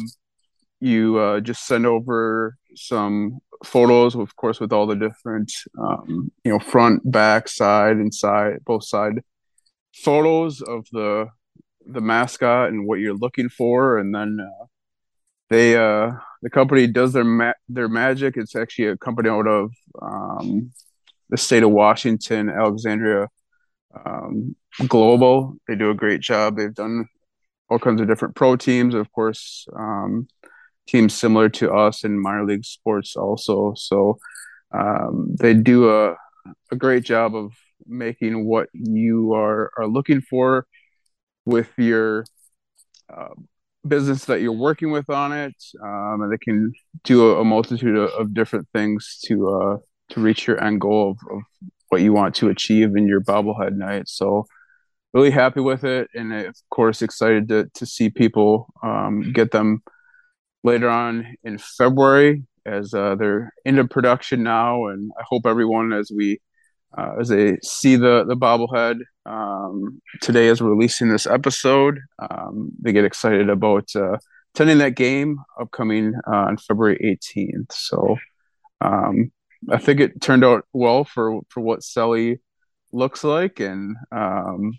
you 0.79 1.17
uh, 1.17 1.39
just 1.39 1.65
send 1.65 1.85
over 1.85 2.57
some 2.75 3.39
photos, 3.63 4.15
of 4.15 4.35
course, 4.35 4.59
with 4.59 4.71
all 4.71 4.85
the 4.85 4.95
different 4.95 5.51
um, 5.79 6.31
you 6.43 6.51
know 6.51 6.59
front, 6.59 7.09
back, 7.11 7.47
side, 7.47 7.97
and 7.97 8.13
side, 8.13 8.59
both 8.65 8.85
side 8.85 9.21
photos 9.95 10.61
of 10.61 10.85
the 10.91 11.27
the 11.85 12.01
mascot 12.01 12.69
and 12.69 12.87
what 12.87 12.99
you're 12.99 13.15
looking 13.15 13.49
for, 13.49 13.97
and 13.97 14.13
then 14.13 14.39
uh, 14.39 14.65
they 15.49 15.75
uh, 15.75 16.11
the 16.41 16.49
company 16.49 16.87
does 16.87 17.13
their 17.13 17.23
ma- 17.23 17.53
their 17.69 17.87
magic. 17.87 18.37
It's 18.37 18.55
actually 18.55 18.87
a 18.87 18.97
company 18.97 19.29
out 19.29 19.47
of 19.47 19.71
um, 20.01 20.71
the 21.29 21.37
state 21.37 21.63
of 21.63 21.71
Washington, 21.71 22.49
Alexander 22.49 23.29
um, 24.05 24.55
Global. 24.87 25.55
They 25.67 25.75
do 25.75 25.89
a 25.89 25.95
great 25.95 26.21
job. 26.21 26.57
They've 26.57 26.73
done 26.73 27.07
all 27.69 27.79
kinds 27.79 28.01
of 28.01 28.07
different 28.07 28.35
pro 28.35 28.55
teams, 28.55 28.93
of 28.93 29.11
course, 29.11 29.67
um, 29.77 30.27
teams 30.87 31.13
similar 31.13 31.49
to 31.49 31.71
us 31.71 32.03
in 32.03 32.21
minor 32.21 32.45
league 32.45 32.65
sports 32.65 33.15
also. 33.15 33.73
So 33.75 34.17
um, 34.71 35.35
they 35.39 35.53
do 35.53 35.89
a 35.89 36.15
a 36.71 36.75
great 36.75 37.03
job 37.03 37.35
of 37.35 37.53
making 37.87 38.45
what 38.45 38.69
you 38.73 39.33
are 39.33 39.71
are 39.77 39.87
looking 39.87 40.21
for 40.21 40.65
with 41.45 41.69
your 41.77 42.25
uh, 43.13 43.29
business 43.87 44.25
that 44.25 44.41
you're 44.41 44.51
working 44.51 44.91
with 44.91 45.09
on 45.09 45.31
it, 45.31 45.55
um, 45.81 46.21
and 46.21 46.31
they 46.31 46.37
can 46.37 46.73
do 47.03 47.31
a, 47.31 47.41
a 47.41 47.45
multitude 47.45 47.95
of, 47.95 48.09
of, 48.11 48.33
different 48.33 48.67
things 48.73 49.19
to 49.25 49.49
uh, 49.49 49.77
to 50.09 50.19
reach 50.19 50.47
your 50.47 50.61
end 50.63 50.81
goal 50.81 51.11
of, 51.11 51.17
of, 51.31 51.43
what 51.89 52.01
you 52.01 52.11
want 52.11 52.33
to 52.35 52.49
achieve 52.49 52.95
in 52.95 53.07
your 53.07 53.21
bobblehead 53.21 53.73
night. 53.73 54.09
So, 54.09 54.47
really 55.13 55.29
happy 55.29 55.59
with 55.59 55.83
it, 55.83 56.09
and 56.15 56.33
of 56.33 56.55
course 56.69 57.01
excited 57.01 57.47
to 57.49 57.69
to 57.75 57.85
see 57.85 58.09
people 58.09 58.73
um, 58.83 59.31
get 59.31 59.51
them 59.51 59.83
later 60.63 60.89
on 60.89 61.35
in 61.43 61.59
February 61.59 62.43
as 62.65 62.93
uh, 62.93 63.15
they're 63.15 63.53
into 63.63 63.87
production 63.87 64.41
now, 64.43 64.87
and 64.87 65.11
I 65.19 65.23
hope 65.27 65.45
everyone 65.45 65.93
as 65.93 66.11
we 66.13 66.39
uh, 66.97 67.15
as 67.19 67.29
they 67.29 67.57
see 67.63 67.95
the 67.95 68.23
the 68.25 68.35
bobblehead 68.35 68.99
um, 69.25 70.01
today 70.21 70.47
as 70.47 70.61
we're 70.61 70.69
releasing 70.69 71.09
this 71.09 71.27
episode. 71.27 71.99
Um, 72.19 72.71
they 72.81 72.93
get 72.93 73.05
excited 73.05 73.49
about 73.49 73.89
uh, 73.95 74.17
attending 74.53 74.77
that 74.79 74.95
game 74.95 75.39
upcoming 75.59 76.13
uh, 76.27 76.35
on 76.35 76.57
February 76.57 76.97
18th. 77.03 77.71
So 77.71 78.17
um, 78.81 79.31
I 79.69 79.77
think 79.77 79.99
it 79.99 80.21
turned 80.21 80.45
out 80.45 80.65
well 80.73 81.03
for 81.03 81.41
for 81.49 81.61
what 81.61 81.81
Selly 81.81 82.39
looks 82.91 83.23
like, 83.23 83.59
and 83.59 83.95
um, 84.11 84.73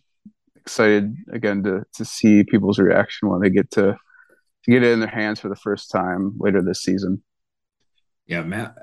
excited 0.57 1.15
again 1.33 1.63
to 1.65 1.85
to 1.95 2.05
see 2.05 2.45
people's 2.45 2.79
reaction 2.79 3.29
when 3.29 3.41
they 3.41 3.51
get 3.51 3.71
to 3.73 3.97
to 4.65 4.71
get 4.71 4.83
it 4.83 4.93
in 4.93 5.01
their 5.01 5.09
hands 5.09 5.41
for 5.41 5.49
the 5.49 5.57
first 5.57 5.91
time 5.91 6.35
later 6.39 6.63
this 6.63 6.83
season. 6.83 7.23
Yeah, 8.27 8.43
Matt 8.43 8.77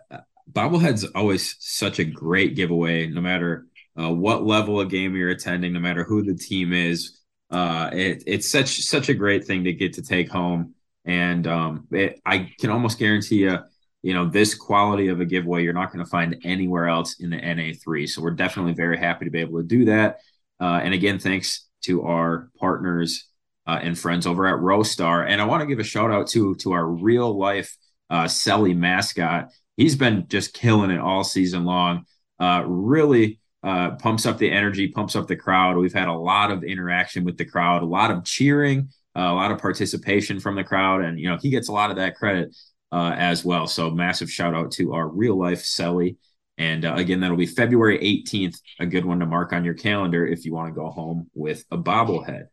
bobblehead's 0.51 1.03
always 1.15 1.55
such 1.59 1.99
a 1.99 2.03
great 2.03 2.55
giveaway, 2.55 3.07
no 3.07 3.21
matter 3.21 3.67
uh, 3.99 4.11
what 4.11 4.43
level 4.43 4.79
of 4.79 4.89
game 4.89 5.15
you're 5.15 5.29
attending, 5.29 5.73
no 5.73 5.79
matter 5.79 6.03
who 6.03 6.23
the 6.23 6.35
team 6.35 6.73
is. 6.73 7.19
Uh, 7.51 7.89
it, 7.93 8.23
it's 8.25 8.49
such 8.49 8.81
such 8.81 9.09
a 9.09 9.13
great 9.13 9.45
thing 9.45 9.63
to 9.63 9.73
get 9.73 9.93
to 9.93 10.01
take 10.01 10.29
home, 10.29 10.73
and 11.05 11.45
um, 11.45 11.87
it, 11.91 12.19
I 12.25 12.51
can 12.59 12.71
almost 12.71 12.97
guarantee 12.97 13.41
you, 13.43 13.59
you 14.01 14.13
know, 14.13 14.25
this 14.25 14.55
quality 14.55 15.09
of 15.09 15.19
a 15.19 15.25
giveaway 15.25 15.63
you're 15.63 15.73
not 15.73 15.91
going 15.91 16.03
to 16.03 16.09
find 16.09 16.41
anywhere 16.43 16.87
else 16.87 17.19
in 17.19 17.29
the 17.29 17.37
NA3. 17.37 18.09
So 18.09 18.21
we're 18.21 18.31
definitely 18.31 18.73
very 18.73 18.97
happy 18.97 19.25
to 19.25 19.31
be 19.31 19.41
able 19.41 19.59
to 19.59 19.67
do 19.67 19.85
that. 19.85 20.19
Uh, 20.59 20.79
and 20.83 20.93
again, 20.93 21.19
thanks 21.19 21.67
to 21.83 22.03
our 22.03 22.49
partners 22.57 23.27
uh, 23.67 23.79
and 23.81 23.97
friends 23.97 24.25
over 24.25 24.47
at 24.47 24.55
Rostar. 24.55 25.25
And 25.27 25.41
I 25.41 25.45
want 25.45 25.61
to 25.61 25.67
give 25.67 25.79
a 25.79 25.83
shout 25.83 26.11
out 26.11 26.27
to 26.29 26.55
to 26.55 26.71
our 26.71 26.85
real 26.85 27.37
life 27.37 27.75
uh, 28.09 28.25
Selly 28.25 28.75
mascot 28.75 29.49
he's 29.77 29.95
been 29.95 30.27
just 30.27 30.53
killing 30.53 30.91
it 30.91 30.99
all 30.99 31.23
season 31.23 31.65
long. 31.65 32.05
Uh, 32.39 32.63
really 32.65 33.39
uh, 33.63 33.91
pumps 33.91 34.25
up 34.25 34.37
the 34.37 34.51
energy, 34.51 34.89
pumps 34.89 35.15
up 35.15 35.27
the 35.27 35.35
crowd. 35.35 35.77
We've 35.77 35.93
had 35.93 36.07
a 36.07 36.13
lot 36.13 36.51
of 36.51 36.63
interaction 36.63 37.23
with 37.23 37.37
the 37.37 37.45
crowd, 37.45 37.81
a 37.81 37.85
lot 37.85 38.11
of 38.11 38.23
cheering, 38.25 38.89
uh, 39.15 39.21
a 39.21 39.33
lot 39.33 39.51
of 39.51 39.59
participation 39.59 40.39
from 40.39 40.55
the 40.55 40.63
crowd, 40.63 41.03
and 41.03 41.19
you 41.19 41.29
know 41.29 41.37
he 41.41 41.49
gets 41.49 41.69
a 41.69 41.73
lot 41.73 41.89
of 41.89 41.97
that 41.97 42.15
credit 42.15 42.55
uh, 42.91 43.13
as 43.17 43.45
well. 43.45 43.67
So 43.67 43.89
massive 43.89 44.29
shout 44.29 44.53
out 44.53 44.71
to 44.73 44.93
our 44.93 45.07
real 45.07 45.37
life 45.37 45.63
Selly. 45.63 46.17
And 46.57 46.85
uh, 46.85 46.93
again, 46.95 47.19
that'll 47.19 47.37
be 47.37 47.47
February 47.47 47.97
18th, 47.97 48.59
a 48.79 48.85
good 48.85 49.05
one 49.05 49.19
to 49.19 49.25
mark 49.25 49.53
on 49.53 49.65
your 49.65 49.73
calendar 49.73 50.25
if 50.27 50.45
you 50.45 50.53
want 50.53 50.69
to 50.69 50.79
go 50.79 50.91
home 50.91 51.29
with 51.33 51.65
a 51.71 51.77
bobblehead. 51.77 52.45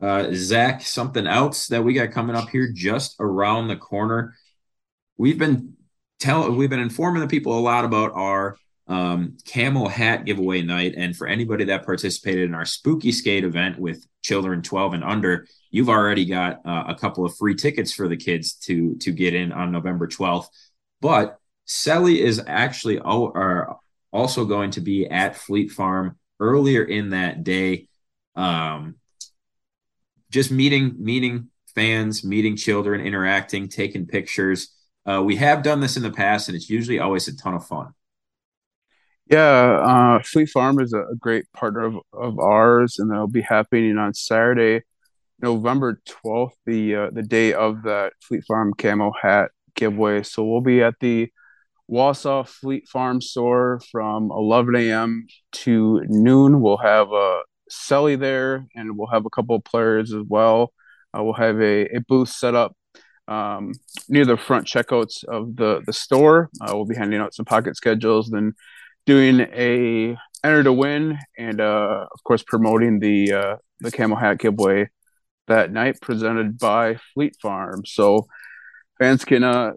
Uh, 0.00 0.28
Zach, 0.32 0.82
something 0.82 1.26
else 1.26 1.68
that 1.68 1.84
we 1.84 1.94
got 1.94 2.12
coming 2.12 2.36
up 2.36 2.48
here 2.48 2.70
just 2.72 3.16
around 3.20 3.68
the 3.68 3.76
corner. 3.76 4.34
We've 5.18 5.38
been 5.38 5.75
tell 6.18 6.50
we've 6.50 6.70
been 6.70 6.80
informing 6.80 7.22
the 7.22 7.28
people 7.28 7.58
a 7.58 7.60
lot 7.60 7.84
about 7.84 8.12
our 8.14 8.56
um, 8.88 9.36
camel 9.44 9.88
hat 9.88 10.24
giveaway 10.24 10.62
night. 10.62 10.94
And 10.96 11.16
for 11.16 11.26
anybody 11.26 11.64
that 11.64 11.84
participated 11.84 12.44
in 12.44 12.54
our 12.54 12.64
spooky 12.64 13.12
skate 13.12 13.44
event 13.44 13.78
with 13.78 14.06
children 14.22 14.62
12 14.62 14.94
and 14.94 15.04
under, 15.04 15.46
you've 15.70 15.88
already 15.88 16.24
got 16.24 16.60
uh, 16.64 16.84
a 16.88 16.94
couple 16.94 17.24
of 17.24 17.36
free 17.36 17.54
tickets 17.54 17.92
for 17.92 18.08
the 18.08 18.16
kids 18.16 18.54
to 18.54 18.96
to 18.96 19.12
get 19.12 19.34
in 19.34 19.52
on 19.52 19.72
November 19.72 20.06
12th. 20.06 20.46
But 21.00 21.38
Selly 21.66 22.18
is 22.18 22.40
actually 22.46 23.00
are 23.00 23.76
also 24.12 24.44
going 24.44 24.70
to 24.72 24.80
be 24.80 25.06
at 25.06 25.36
Fleet 25.36 25.70
Farm 25.70 26.16
earlier 26.38 26.82
in 26.84 27.10
that 27.10 27.42
day. 27.42 27.88
Um, 28.36 28.96
just 30.30 30.50
meeting 30.52 30.94
meeting 30.98 31.48
fans, 31.74 32.24
meeting 32.24 32.56
children, 32.56 33.00
interacting, 33.00 33.68
taking 33.68 34.06
pictures 34.06 34.75
Uh, 35.06 35.22
we 35.22 35.36
have 35.36 35.62
done 35.62 35.80
this 35.80 35.96
in 35.96 36.02
the 36.02 36.10
past, 36.10 36.48
and 36.48 36.56
it's 36.56 36.68
usually 36.68 36.98
always 36.98 37.28
a 37.28 37.36
ton 37.36 37.54
of 37.54 37.64
fun. 37.64 37.92
Yeah, 39.28 40.18
uh, 40.18 40.22
Fleet 40.22 40.48
Farm 40.48 40.80
is 40.80 40.92
a, 40.92 41.02
great 41.18 41.50
partner 41.52 41.84
of, 41.84 41.96
of 42.12 42.38
ours, 42.38 42.98
and 42.98 43.10
they'll 43.10 43.26
be 43.26 43.40
happening 43.40 43.98
on 43.98 44.14
Saturday, 44.14 44.84
November 45.40 46.00
12th, 46.08 46.52
the 46.64 46.94
uh, 46.94 47.10
the 47.12 47.22
day 47.22 47.52
of 47.52 47.82
that 47.82 48.12
Fleet 48.20 48.44
Farm 48.46 48.72
camo 48.74 49.12
hat 49.20 49.50
giveaway. 49.74 50.22
So 50.22 50.44
we'll 50.44 50.60
be 50.60 50.82
at 50.82 50.94
the 51.00 51.28
Wausau 51.90 52.46
Fleet 52.46 52.88
Farm 52.88 53.20
store 53.20 53.80
from 53.90 54.30
11 54.30 54.76
a.m. 54.76 55.26
to 55.52 56.02
noon. 56.08 56.60
We'll 56.60 56.78
have 56.78 57.12
a 57.12 57.42
Selly 57.70 58.18
there, 58.18 58.66
and 58.74 58.96
we'll 58.96 59.08
have 59.08 59.26
a 59.26 59.30
couple 59.30 59.56
of 59.56 59.64
players 59.64 60.12
as 60.12 60.22
well. 60.28 60.72
Uh, 61.16 61.24
we'll 61.24 61.34
have 61.34 61.60
a, 61.60 61.96
a 61.96 62.00
booth 62.00 62.28
set 62.28 62.54
up 62.54 62.76
um, 63.28 63.72
near 64.08 64.24
the 64.24 64.36
front 64.36 64.66
checkouts 64.66 65.24
of 65.24 65.56
the 65.56 65.82
the 65.86 65.92
store. 65.92 66.50
Uh, 66.60 66.72
we'll 66.74 66.84
be 66.84 66.96
handing 66.96 67.20
out 67.20 67.34
some 67.34 67.44
pocket 67.44 67.76
schedules, 67.76 68.30
then 68.30 68.52
doing 69.04 69.40
a 69.40 70.16
enter 70.44 70.62
to 70.62 70.72
win, 70.72 71.18
and 71.38 71.60
uh, 71.60 72.06
of 72.12 72.24
course 72.24 72.42
promoting 72.42 72.98
the 73.00 73.32
uh, 73.32 73.56
the 73.80 73.90
camel 73.90 74.16
hat 74.16 74.38
giveaway 74.38 74.88
that 75.48 75.72
night, 75.72 76.00
presented 76.00 76.58
by 76.58 76.98
Fleet 77.14 77.36
Farm. 77.40 77.84
So 77.84 78.26
fans 78.98 79.24
can 79.24 79.44
uh, 79.44 79.72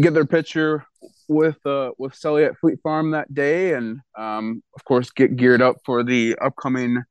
get 0.00 0.14
their 0.14 0.26
picture 0.26 0.84
with 1.28 1.64
uh, 1.66 1.92
with 1.98 2.12
Selly 2.12 2.46
at 2.46 2.58
Fleet 2.58 2.78
Farm 2.82 3.10
that 3.12 3.32
day, 3.34 3.74
and 3.74 4.00
um, 4.16 4.62
of 4.76 4.84
course 4.84 5.10
get 5.10 5.36
geared 5.36 5.62
up 5.62 5.76
for 5.84 6.02
the 6.02 6.36
upcoming 6.40 7.02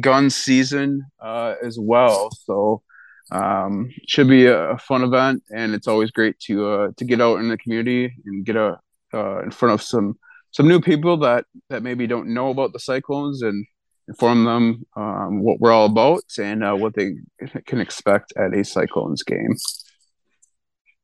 gun 0.00 0.30
season 0.30 1.02
uh, 1.20 1.54
as 1.62 1.78
well. 1.80 2.30
So 2.44 2.82
um, 3.32 3.90
should 4.06 4.28
be 4.28 4.46
a, 4.46 4.76
fun 4.78 5.02
event, 5.02 5.42
and 5.54 5.74
it's 5.74 5.88
always 5.88 6.10
great 6.10 6.38
to 6.40 6.68
uh, 6.68 6.88
to 6.96 7.04
get 7.04 7.20
out 7.20 7.38
in 7.38 7.48
the 7.48 7.56
community 7.56 8.12
and 8.26 8.44
get 8.44 8.56
a 8.56 8.78
uh, 9.14 9.42
in 9.42 9.50
front 9.50 9.74
of 9.74 9.82
some 9.82 10.18
some 10.50 10.68
new 10.68 10.80
people 10.80 11.16
that 11.18 11.46
that 11.70 11.82
maybe 11.82 12.06
don't 12.06 12.32
know 12.32 12.50
about 12.50 12.72
the 12.72 12.78
Cyclones 12.78 13.42
and 13.42 13.66
inform 14.08 14.44
them 14.44 14.84
um, 14.96 15.42
what 15.42 15.60
we're 15.60 15.72
all 15.72 15.86
about 15.86 16.24
and 16.38 16.62
uh, 16.62 16.74
what 16.74 16.94
they 16.94 17.14
can 17.66 17.80
expect 17.80 18.32
at 18.36 18.54
a 18.54 18.64
Cyclones 18.64 19.22
game. 19.22 19.56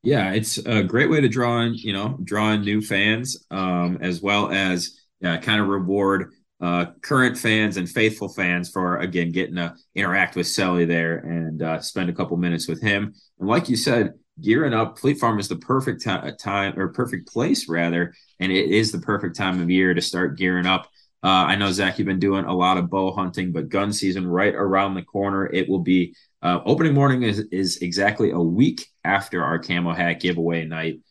Yeah, 0.03 0.31
it's 0.31 0.57
a 0.59 0.83
great 0.83 1.09
way 1.09 1.19
to 1.19 1.27
draw 1.27 1.61
in, 1.61 1.73
you 1.73 1.91
know, 1.91 2.17
draw 2.23 2.51
in 2.51 2.61
new 2.61 2.81
fans, 2.81 3.45
um, 3.51 3.97
as 4.01 4.21
well 4.21 4.49
as 4.49 4.97
uh, 5.23 5.37
kind 5.39 5.59
of 5.59 5.67
reward 5.67 6.31
uh, 6.61 6.87
current 7.01 7.37
fans 7.37 7.77
and 7.77 7.89
faithful 7.89 8.29
fans 8.29 8.69
for 8.69 8.97
again 8.97 9.31
getting 9.31 9.55
to 9.55 9.73
interact 9.95 10.35
with 10.35 10.45
Selly 10.45 10.87
there 10.87 11.19
and 11.19 11.61
uh, 11.61 11.79
spend 11.79 12.09
a 12.09 12.13
couple 12.13 12.35
minutes 12.37 12.67
with 12.67 12.81
him. 12.81 13.13
And 13.39 13.47
like 13.47 13.69
you 13.69 13.77
said, 13.77 14.13
gearing 14.41 14.73
up, 14.73 14.99
Fleet 14.99 15.19
Farm 15.19 15.39
is 15.39 15.47
the 15.47 15.57
perfect 15.57 16.01
t- 16.01 16.31
time 16.39 16.77
or 16.77 16.89
perfect 16.89 17.27
place 17.31 17.69
rather, 17.69 18.13
and 18.39 18.51
it 18.51 18.69
is 18.69 18.91
the 18.91 18.99
perfect 18.99 19.35
time 19.35 19.61
of 19.61 19.69
year 19.69 19.93
to 19.93 20.01
start 20.01 20.37
gearing 20.37 20.65
up. 20.65 20.89
Uh, 21.21 21.27
I 21.47 21.55
know 21.55 21.71
Zach, 21.71 21.99
you've 21.99 22.07
been 22.07 22.19
doing 22.19 22.45
a 22.45 22.55
lot 22.55 22.77
of 22.77 22.89
bow 22.89 23.11
hunting, 23.11 23.51
but 23.51 23.67
gun 23.67 23.91
season 23.91 24.25
right 24.25 24.55
around 24.55 24.93
the 24.93 25.01
corner. 25.01 25.47
It 25.47 25.67
will 25.67 25.79
be 25.79 26.15
uh, 26.41 26.59
opening 26.65 26.93
morning 26.93 27.23
is 27.23 27.39
is 27.51 27.77
exactly 27.77 28.31
a 28.31 28.39
week 28.39 28.87
after 29.03 29.43
our 29.43 29.59
camo 29.59 29.93
hat 29.93 30.21
giveaway 30.21 30.65
night. 30.65 31.01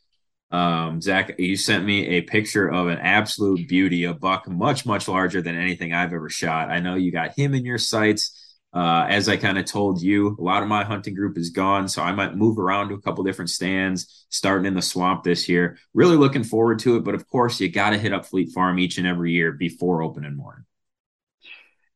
Um, 0.51 1.01
Zach, 1.03 1.39
you 1.39 1.57
sent 1.57 1.85
me 1.85 2.07
a 2.07 2.21
picture 2.23 2.69
of 2.69 2.89
an 2.89 2.99
absolute 2.99 3.69
beauty, 3.69 4.05
a 4.05 4.15
buck 4.15 4.49
much 4.49 4.87
much 4.87 5.07
larger 5.07 5.43
than 5.43 5.57
anything 5.57 5.93
I've 5.93 6.13
ever 6.13 6.31
shot. 6.31 6.71
I 6.71 6.81
know 6.81 6.95
you 6.95 7.13
got 7.13 7.37
him 7.37 7.55
in 7.55 7.65
your 7.65 7.79
sights. 7.79 8.45
Uh, 8.73 9.07
as 9.09 9.29
I 9.29 9.37
kind 9.39 9.59
of 9.59 9.65
told 9.65 10.03
you, 10.03 10.37
a 10.39 10.43
lot 10.43 10.63
of 10.63 10.69
my 10.69 10.85
hunting 10.85 11.15
group 11.15 11.39
is 11.39 11.51
gone, 11.51 11.89
so 11.89 12.03
I 12.03 12.13
might 12.13 12.37
move 12.37 12.59
around 12.59 12.89
to 12.89 12.95
a 12.95 13.01
couple 13.01 13.25
different 13.25 13.51
stands, 13.51 14.27
starting 14.29 14.67
in 14.67 14.75
the 14.75 14.83
swamp 14.83 15.25
this 15.25 15.49
year. 15.49 15.79
Really 15.95 16.17
looking 16.17 16.45
forward 16.45 16.79
to 16.81 16.97
it, 16.97 17.05
but 17.05 17.15
of 17.15 17.27
course, 17.29 17.59
you 17.61 17.71
got 17.71 17.91
to 17.91 17.99
hit 17.99 18.13
up 18.13 18.27
Fleet 18.27 18.53
Farm 18.53 18.79
each 18.79 18.99
and 18.99 19.07
every 19.07 19.33
year 19.33 19.53
before 19.53 20.03
opening 20.03 20.37
morning. 20.37 20.65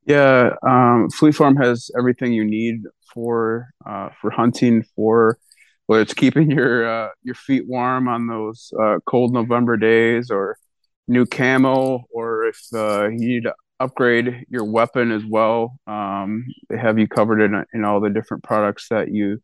Yeah, 0.07 0.55
um, 0.67 1.11
Fleet 1.11 1.35
Farm 1.35 1.57
has 1.57 1.91
everything 1.97 2.33
you 2.33 2.45
need 2.45 2.83
for 3.13 3.69
uh, 3.87 4.09
for 4.21 4.31
hunting, 4.31 4.83
for 4.97 5.39
whether 5.93 6.03
it's 6.03 6.15
keeping 6.15 6.51
your 6.51 6.89
uh, 6.89 7.09
your 7.23 7.35
feet 7.35 7.69
warm 7.69 8.09
on 8.09 8.27
those 8.27 8.73
uh, 8.81 8.99
cold 9.05 9.35
November 9.35 9.77
days, 9.77 10.31
or 10.31 10.57
new 11.07 11.27
camo, 11.27 12.05
or 12.11 12.47
if 12.47 12.59
uh, 12.75 13.09
you 13.09 13.29
need 13.29 13.43
to 13.43 13.55
upgrade 13.79 14.47
your 14.49 14.65
weapon 14.65 15.13
as 15.13 15.23
well. 15.29 15.77
Um, 15.87 16.47
they 16.71 16.79
have 16.79 16.99
you 16.99 17.07
covered 17.07 17.43
in 17.43 17.63
in 17.75 17.85
all 17.85 18.01
the 18.01 18.09
different 18.09 18.43
products 18.43 18.89
that 18.89 19.11
you 19.11 19.43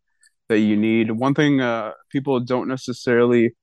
that 0.49 0.61
you 0.61 0.75
need. 0.75 1.11
One 1.11 1.35
thing 1.35 1.61
uh, 1.61 1.93
people 2.11 2.41
don't 2.41 2.67
necessarily 2.67 3.55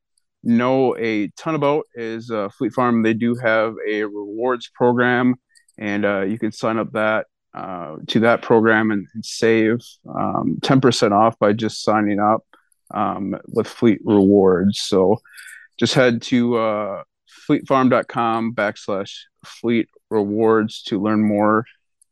know 0.43 0.95
a 0.97 1.29
ton 1.29 1.55
about 1.55 1.85
is 1.95 2.29
uh, 2.29 2.49
Fleet 2.55 2.71
Farm. 2.71 3.01
They 3.01 3.15
do 3.15 3.33
have 3.33 3.73
a 3.89 4.03
rewards 4.03 4.69
program 4.75 5.33
and 5.79 6.05
uh, 6.05 6.21
you 6.21 6.37
can 6.37 6.51
sign 6.51 6.77
up 6.77 6.91
that 6.91 7.25
uh, 7.55 7.95
to 8.07 8.19
that 8.19 8.43
program 8.43 8.91
and, 8.91 9.07
and 9.15 9.25
save 9.25 9.79
um, 10.07 10.57
10% 10.61 11.11
off 11.13 11.39
by 11.39 11.51
just 11.51 11.81
signing 11.81 12.19
up 12.19 12.43
um, 12.93 13.35
with 13.47 13.67
Fleet 13.67 13.99
Rewards. 14.03 14.81
So 14.81 15.19
just 15.79 15.93
head 15.93 16.21
to 16.23 16.57
uh, 16.57 17.03
fleetfarm.com 17.47 18.53
backslash 18.53 19.11
fleet 19.45 19.89
rewards 20.09 20.83
to 20.83 21.01
learn 21.01 21.21
more 21.21 21.65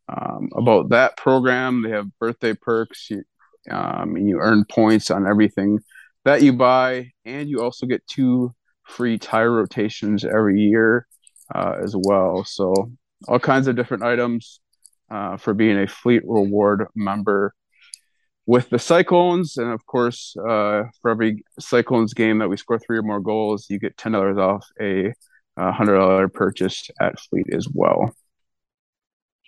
um, 0.09 0.49
about 0.55 0.89
that 0.89 1.17
program. 1.17 1.83
They 1.83 1.91
have 1.91 2.07
birthday 2.19 2.53
perks, 2.53 3.09
you, 3.09 3.23
um, 3.69 4.15
and 4.15 4.27
you 4.27 4.39
earn 4.39 4.65
points 4.65 5.11
on 5.11 5.27
everything 5.27 5.79
that 6.25 6.41
you 6.41 6.53
buy, 6.53 7.11
and 7.25 7.49
you 7.49 7.61
also 7.61 7.85
get 7.85 8.05
two 8.07 8.53
free 8.83 9.17
tire 9.17 9.51
rotations 9.51 10.25
every 10.25 10.59
year 10.59 11.07
uh, 11.53 11.75
as 11.81 11.95
well. 11.97 12.43
So 12.43 12.91
all 13.27 13.39
kinds 13.39 13.67
of 13.67 13.75
different 13.75 14.03
items 14.03 14.59
uh, 15.09 15.37
for 15.37 15.53
being 15.53 15.77
a 15.77 15.87
Fleet 15.87 16.23
Reward 16.25 16.87
member 16.95 17.53
with 18.45 18.69
the 18.69 18.79
Cyclones. 18.79 19.57
And 19.57 19.71
of 19.71 19.85
course, 19.85 20.35
uh, 20.37 20.83
for 21.01 21.11
every 21.11 21.43
Cyclones 21.59 22.13
game 22.13 22.39
that 22.39 22.49
we 22.49 22.57
score 22.57 22.79
three 22.79 22.97
or 22.97 23.03
more 23.03 23.19
goals, 23.19 23.67
you 23.69 23.79
get 23.79 23.97
$10 23.97 24.37
off 24.37 24.65
a 24.79 25.13
$100 25.57 26.33
purchase 26.33 26.89
at 26.99 27.19
Fleet 27.19 27.47
as 27.53 27.67
well. 27.71 28.15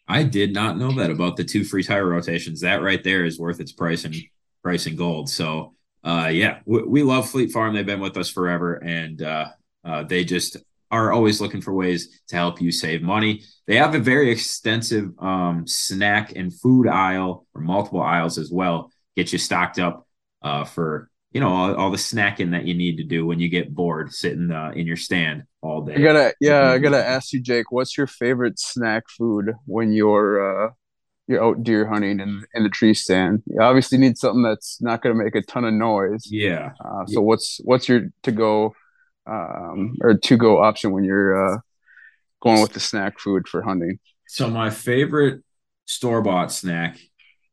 I 0.07 0.23
did 0.23 0.53
not 0.53 0.77
know 0.77 0.91
that 0.93 1.09
about 1.09 1.35
the 1.35 1.43
two 1.43 1.63
free 1.63 1.83
tire 1.83 2.07
rotations. 2.07 2.61
That 2.61 2.83
right 2.83 3.03
there 3.03 3.25
is 3.25 3.39
worth 3.39 3.59
its 3.59 3.71
price 3.71 4.05
in 4.05 4.13
price 4.61 4.85
in 4.85 4.95
gold. 4.95 5.29
So, 5.29 5.73
uh, 6.03 6.29
yeah, 6.31 6.59
we, 6.65 6.83
we, 6.83 7.03
love 7.03 7.29
Fleet 7.29 7.51
Farm. 7.51 7.73
They've 7.73 7.85
been 7.85 7.99
with 7.99 8.17
us 8.17 8.29
forever, 8.29 8.75
and 8.75 9.21
uh, 9.21 9.47
uh, 9.83 10.03
they 10.03 10.23
just 10.23 10.57
are 10.91 11.11
always 11.11 11.41
looking 11.41 11.61
for 11.61 11.73
ways 11.73 12.21
to 12.27 12.35
help 12.35 12.61
you 12.61 12.71
save 12.71 13.01
money. 13.01 13.43
They 13.67 13.77
have 13.77 13.95
a 13.95 13.99
very 13.99 14.31
extensive 14.31 15.11
um, 15.19 15.65
snack 15.67 16.33
and 16.35 16.53
food 16.53 16.87
aisle 16.87 17.47
or 17.53 17.61
multiple 17.61 18.01
aisles 18.01 18.37
as 18.37 18.51
well. 18.51 18.91
Get 19.15 19.33
you 19.33 19.39
stocked 19.39 19.79
up 19.79 20.07
uh, 20.41 20.63
for 20.63 21.09
you 21.31 21.41
know 21.41 21.49
all, 21.49 21.75
all, 21.75 21.91
the 21.91 21.97
snacking 21.97 22.51
that 22.51 22.65
you 22.65 22.73
need 22.73 22.97
to 22.97 23.03
do 23.03 23.25
when 23.25 23.39
you 23.39 23.49
get 23.49 23.73
bored 23.73 24.13
sitting 24.13 24.51
uh, 24.51 24.71
in 24.73 24.87
your 24.87 24.95
stand 24.95 25.43
all 25.61 25.81
day. 25.81 25.95
I 25.95 26.01
gotta 26.01 26.33
yeah, 26.39 26.71
I 26.71 26.77
gotta 26.77 27.05
ask 27.05 27.33
you, 27.33 27.41
Jake, 27.41 27.71
what's 27.71 27.97
your 27.97 28.07
favorite 28.07 28.59
snack 28.59 29.03
food 29.09 29.53
when 29.65 29.91
you're 29.91 30.67
uh, 30.67 30.71
you're 31.27 31.43
out 31.43 31.63
deer 31.63 31.87
hunting 31.87 32.19
in 32.19 32.45
in 32.53 32.63
the 32.63 32.69
tree 32.69 32.93
stand? 32.93 33.43
You 33.47 33.61
obviously 33.61 33.97
need 33.97 34.17
something 34.17 34.43
that's 34.43 34.81
not 34.81 35.01
gonna 35.01 35.15
make 35.15 35.35
a 35.35 35.41
ton 35.41 35.65
of 35.65 35.73
noise. 35.73 36.25
Yeah. 36.29 36.71
Uh, 36.83 37.05
so 37.07 37.21
what's 37.21 37.59
what's 37.63 37.89
your 37.89 38.11
to 38.23 38.31
go 38.31 38.73
um, 39.27 39.95
or 40.01 40.15
to 40.15 40.37
go 40.37 40.61
option 40.61 40.91
when 40.91 41.03
you're 41.03 41.55
uh, 41.55 41.57
going 42.41 42.61
with 42.61 42.73
the 42.73 42.79
snack 42.79 43.19
food 43.19 43.47
for 43.47 43.61
hunting? 43.61 43.99
So 44.27 44.49
my 44.49 44.69
favorite 44.69 45.41
store 45.85 46.21
bought 46.21 46.51
snack 46.51 46.99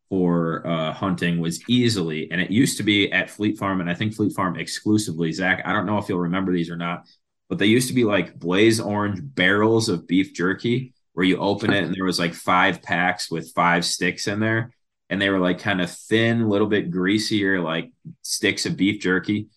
for 0.08 0.66
uh, 0.66 0.92
hunting 0.92 1.40
was 1.40 1.66
easily, 1.68 2.30
and 2.30 2.40
it 2.40 2.50
used 2.50 2.76
to 2.76 2.82
be 2.82 3.10
at 3.12 3.30
Fleet 3.30 3.58
Farm, 3.58 3.80
and 3.80 3.90
I 3.90 3.94
think 3.94 4.14
Fleet 4.14 4.34
Farm 4.34 4.58
exclusively. 4.58 5.32
Zach, 5.32 5.62
I 5.64 5.72
don't 5.72 5.86
know 5.86 5.98
if 5.98 6.08
you'll 6.08 6.18
remember 6.18 6.52
these 6.52 6.70
or 6.70 6.76
not, 6.76 7.06
but 7.48 7.58
they 7.58 7.66
used 7.66 7.88
to 7.88 7.94
be 7.94 8.04
like 8.04 8.38
blaze 8.38 8.80
orange 8.80 9.20
barrels 9.22 9.88
of 9.88 10.06
beef 10.06 10.34
jerky 10.34 10.94
where 11.14 11.26
you 11.26 11.36
open 11.38 11.72
it 11.72 11.84
and 11.84 11.94
there 11.94 12.04
was 12.04 12.18
like 12.18 12.32
five 12.32 12.82
packs 12.82 13.30
with 13.30 13.52
five 13.54 13.84
sticks 13.84 14.26
in 14.26 14.40
there 14.40 14.72
and 15.10 15.20
they 15.20 15.28
were 15.28 15.38
like 15.38 15.58
kind 15.58 15.82
of 15.82 15.90
thin, 15.90 16.48
little 16.48 16.66
bit 16.66 16.90
greasier, 16.90 17.60
like 17.60 17.92
sticks 18.22 18.64
of 18.64 18.78
beef 18.78 19.02
jerky 19.02 19.48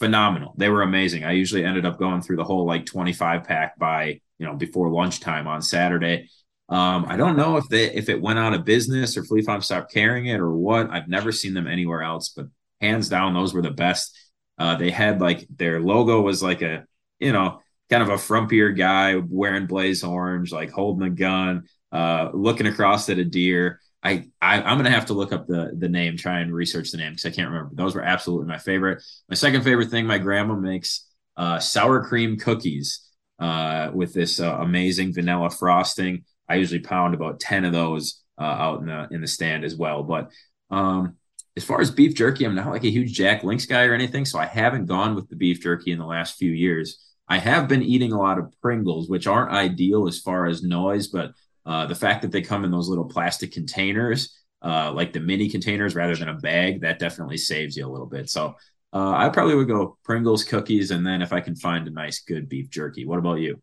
phenomenal. 0.00 0.54
They 0.56 0.68
were 0.68 0.82
amazing. 0.82 1.24
I 1.24 1.32
usually 1.32 1.64
ended 1.64 1.86
up 1.86 1.98
going 1.98 2.22
through 2.22 2.36
the 2.36 2.44
whole 2.44 2.64
like 2.64 2.86
25 2.86 3.44
pack 3.44 3.78
by, 3.78 4.20
you 4.38 4.46
know, 4.46 4.54
before 4.54 4.90
lunchtime 4.90 5.46
on 5.46 5.62
Saturday. 5.62 6.28
Um, 6.70 7.04
I 7.08 7.16
don't 7.16 7.36
know 7.36 7.56
if 7.56 7.68
they 7.68 7.92
if 7.92 8.08
it 8.08 8.20
went 8.20 8.38
out 8.38 8.54
of 8.54 8.64
business 8.64 9.16
or 9.16 9.24
Fleet 9.24 9.44
Farm 9.44 9.60
stopped 9.60 9.92
carrying 9.92 10.26
it 10.26 10.40
or 10.40 10.52
what. 10.52 10.90
I've 10.90 11.08
never 11.08 11.30
seen 11.32 11.52
them 11.52 11.66
anywhere 11.66 12.02
else, 12.02 12.30
but 12.30 12.46
hands 12.80 13.08
down, 13.08 13.34
those 13.34 13.52
were 13.52 13.62
the 13.62 13.70
best. 13.70 14.16
Uh, 14.58 14.76
they 14.76 14.90
had 14.90 15.20
like 15.20 15.46
their 15.54 15.80
logo 15.80 16.20
was 16.20 16.42
like 16.42 16.62
a, 16.62 16.84
you 17.18 17.32
know, 17.32 17.60
kind 17.90 18.02
of 18.02 18.08
a 18.08 18.14
frumpier 18.14 18.76
guy 18.76 19.16
wearing 19.16 19.66
blaze 19.66 20.04
orange, 20.04 20.52
like 20.52 20.70
holding 20.70 21.06
a 21.06 21.10
gun, 21.10 21.64
uh, 21.92 22.30
looking 22.32 22.66
across 22.66 23.08
at 23.10 23.18
a 23.18 23.24
deer. 23.24 23.80
I, 24.02 24.28
I 24.40 24.72
am 24.72 24.78
gonna 24.78 24.90
have 24.90 25.06
to 25.06 25.14
look 25.14 25.32
up 25.32 25.46
the 25.46 25.72
the 25.76 25.88
name, 25.88 26.16
try 26.16 26.40
and 26.40 26.54
research 26.54 26.90
the 26.90 26.96
name 26.98 27.12
because 27.12 27.26
I 27.26 27.34
can't 27.34 27.48
remember. 27.50 27.74
Those 27.74 27.94
were 27.94 28.02
absolutely 28.02 28.48
my 28.48 28.58
favorite. 28.58 29.02
My 29.28 29.34
second 29.34 29.62
favorite 29.62 29.90
thing, 29.90 30.06
my 30.06 30.18
grandma 30.18 30.54
makes 30.54 31.06
uh, 31.36 31.58
sour 31.58 32.02
cream 32.04 32.38
cookies 32.38 33.06
uh, 33.38 33.90
with 33.92 34.14
this 34.14 34.40
uh, 34.40 34.56
amazing 34.60 35.12
vanilla 35.12 35.50
frosting. 35.50 36.24
I 36.48 36.56
usually 36.56 36.80
pound 36.80 37.14
about 37.14 37.40
ten 37.40 37.64
of 37.64 37.72
those 37.72 38.22
uh, 38.38 38.44
out 38.44 38.80
in 38.80 38.86
the 38.86 39.08
in 39.10 39.20
the 39.20 39.26
stand 39.26 39.64
as 39.64 39.76
well. 39.76 40.02
But 40.02 40.30
um, 40.70 41.16
as 41.56 41.64
far 41.64 41.80
as 41.80 41.90
beef 41.90 42.14
jerky, 42.14 42.44
I'm 42.44 42.54
not 42.54 42.70
like 42.70 42.84
a 42.84 42.90
huge 42.90 43.12
Jack 43.12 43.44
Links 43.44 43.66
guy 43.66 43.84
or 43.84 43.92
anything, 43.92 44.24
so 44.24 44.38
I 44.38 44.46
haven't 44.46 44.86
gone 44.86 45.14
with 45.14 45.28
the 45.28 45.36
beef 45.36 45.60
jerky 45.60 45.92
in 45.92 45.98
the 45.98 46.06
last 46.06 46.38
few 46.38 46.52
years. 46.52 46.98
I 47.28 47.38
have 47.38 47.68
been 47.68 47.82
eating 47.82 48.12
a 48.12 48.18
lot 48.18 48.38
of 48.38 48.52
Pringles, 48.60 49.08
which 49.08 49.26
aren't 49.26 49.52
ideal 49.52 50.08
as 50.08 50.18
far 50.18 50.46
as 50.46 50.62
noise, 50.62 51.08
but 51.08 51.32
uh, 51.70 51.86
the 51.86 51.94
fact 51.94 52.22
that 52.22 52.32
they 52.32 52.42
come 52.42 52.64
in 52.64 52.72
those 52.72 52.88
little 52.88 53.04
plastic 53.04 53.52
containers, 53.52 54.36
uh, 54.60 54.92
like 54.92 55.12
the 55.12 55.20
mini 55.20 55.48
containers 55.48 55.94
rather 55.94 56.16
than 56.16 56.28
a 56.28 56.34
bag, 56.34 56.80
that 56.80 56.98
definitely 56.98 57.36
saves 57.36 57.76
you 57.76 57.86
a 57.86 57.92
little 57.94 58.08
bit. 58.08 58.28
So 58.28 58.56
uh, 58.92 59.12
I 59.12 59.28
probably 59.28 59.54
would 59.54 59.68
go 59.68 59.96
Pringles 60.02 60.42
cookies, 60.42 60.90
and 60.90 61.06
then 61.06 61.22
if 61.22 61.32
I 61.32 61.40
can 61.40 61.54
find 61.54 61.86
a 61.86 61.92
nice 61.92 62.24
good 62.24 62.48
beef 62.48 62.70
jerky. 62.70 63.06
What 63.06 63.20
about 63.20 63.36
you? 63.38 63.62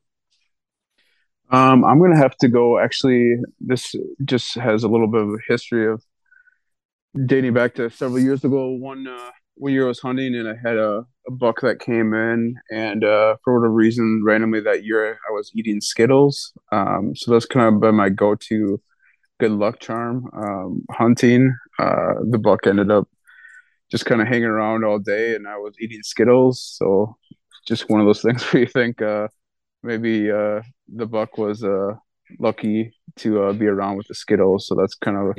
Um, 1.49 1.83
I'm 1.83 1.99
gonna 1.99 2.15
have 2.17 2.37
to 2.37 2.47
go. 2.47 2.79
Actually, 2.79 3.39
this 3.59 3.93
just 4.23 4.55
has 4.55 4.85
a 4.85 4.87
little 4.87 5.07
bit 5.07 5.23
of 5.23 5.29
a 5.29 5.37
history 5.45 5.91
of 5.91 6.01
dating 7.25 7.53
back 7.53 7.75
to 7.75 7.89
several 7.89 8.19
years 8.19 8.45
ago. 8.45 8.69
One 8.69 9.05
uh, 9.05 9.31
one 9.55 9.73
year 9.73 9.83
I 9.83 9.87
was 9.89 9.99
hunting 9.99 10.33
and 10.33 10.47
I 10.47 10.55
had 10.55 10.77
a, 10.77 11.05
a 11.27 11.31
buck 11.31 11.61
that 11.61 11.79
came 11.79 12.13
in, 12.13 12.55
and 12.71 13.03
uh, 13.03 13.37
for 13.43 13.59
whatever 13.59 13.73
reason, 13.73 14.23
randomly 14.25 14.61
that 14.61 14.85
year 14.85 15.19
I 15.27 15.31
was 15.31 15.51
eating 15.55 15.81
Skittles. 15.81 16.53
Um, 16.71 17.15
so 17.15 17.31
that's 17.31 17.45
kind 17.45 17.73
of 17.75 17.81
been 17.81 17.95
my 17.95 18.09
go-to 18.09 18.81
good 19.39 19.51
luck 19.51 19.79
charm. 19.79 20.29
Um, 20.33 20.85
hunting, 20.91 21.55
uh, 21.79 22.13
the 22.29 22.39
buck 22.39 22.65
ended 22.65 22.91
up 22.91 23.07
just 23.91 24.05
kind 24.05 24.21
of 24.21 24.27
hanging 24.27 24.45
around 24.45 24.83
all 24.83 24.99
day, 24.99 25.35
and 25.35 25.47
I 25.47 25.57
was 25.57 25.75
eating 25.79 26.01
Skittles. 26.03 26.75
So 26.77 27.15
just 27.67 27.89
one 27.89 27.99
of 27.99 28.05
those 28.05 28.21
things 28.23 28.43
where 28.43 28.61
you 28.61 28.67
think 28.67 29.01
uh, 29.01 29.27
maybe 29.83 30.31
uh, 30.31 30.61
the 30.87 31.05
buck 31.05 31.37
was 31.37 31.63
uh, 31.63 31.93
lucky 32.39 32.93
to 33.17 33.43
uh, 33.43 33.53
be 33.53 33.67
around 33.67 33.97
with 33.97 34.07
the 34.07 34.15
Skittles. 34.15 34.67
So 34.67 34.75
that's 34.75 34.95
kind 34.95 35.17
of 35.17 35.37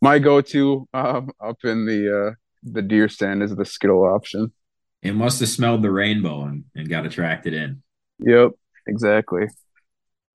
my 0.00 0.18
go-to 0.18 0.88
um, 0.94 1.30
up 1.40 1.58
in 1.64 1.86
the 1.86 2.28
uh, 2.28 2.34
the 2.62 2.82
deer 2.82 3.08
stand 3.08 3.42
is 3.42 3.54
the 3.54 3.64
Skittle 3.64 4.04
option. 4.04 4.52
It 5.02 5.14
must 5.14 5.40
have 5.40 5.48
smelled 5.48 5.82
the 5.82 5.90
rainbow 5.90 6.44
and, 6.44 6.64
and 6.74 6.88
got 6.88 7.06
attracted 7.06 7.54
in. 7.54 7.82
Yep, 8.18 8.52
exactly. 8.86 9.46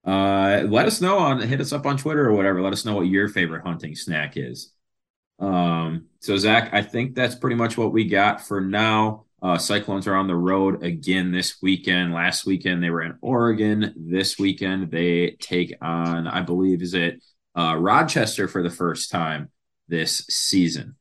Uh, 0.05 0.63
let 0.67 0.85
us 0.85 1.01
know 1.01 1.17
on 1.17 1.41
hit 1.41 1.61
us 1.61 1.73
up 1.73 1.85
on 1.85 1.97
Twitter 1.97 2.27
or 2.27 2.33
whatever. 2.33 2.61
Let 2.61 2.73
us 2.73 2.85
know 2.85 2.95
what 2.95 3.07
your 3.07 3.27
favorite 3.27 3.65
hunting 3.65 3.95
snack 3.95 4.37
is. 4.37 4.71
Um, 5.39 6.05
so 6.19 6.37
Zach, 6.37 6.69
I 6.73 6.81
think 6.81 7.15
that's 7.15 7.35
pretty 7.35 7.55
much 7.55 7.77
what 7.77 7.91
we 7.91 8.05
got 8.05 8.41
for 8.41 8.61
now. 8.61 9.25
Uh, 9.41 9.57
Cyclones 9.57 10.07
are 10.07 10.15
on 10.15 10.27
the 10.27 10.35
road 10.35 10.83
again 10.83 11.31
this 11.31 11.61
weekend. 11.61 12.13
Last 12.13 12.45
weekend 12.45 12.81
they 12.81 12.89
were 12.89 13.03
in 13.03 13.17
Oregon. 13.21 13.93
This 13.95 14.39
weekend 14.39 14.89
they 14.91 15.37
take 15.39 15.75
on, 15.81 16.27
I 16.27 16.41
believe, 16.41 16.81
is 16.81 16.93
it 16.93 17.23
uh, 17.55 17.75
Rochester 17.77 18.47
for 18.47 18.63
the 18.63 18.69
first 18.69 19.11
time 19.11 19.51
this 19.87 20.25
season. 20.29 20.95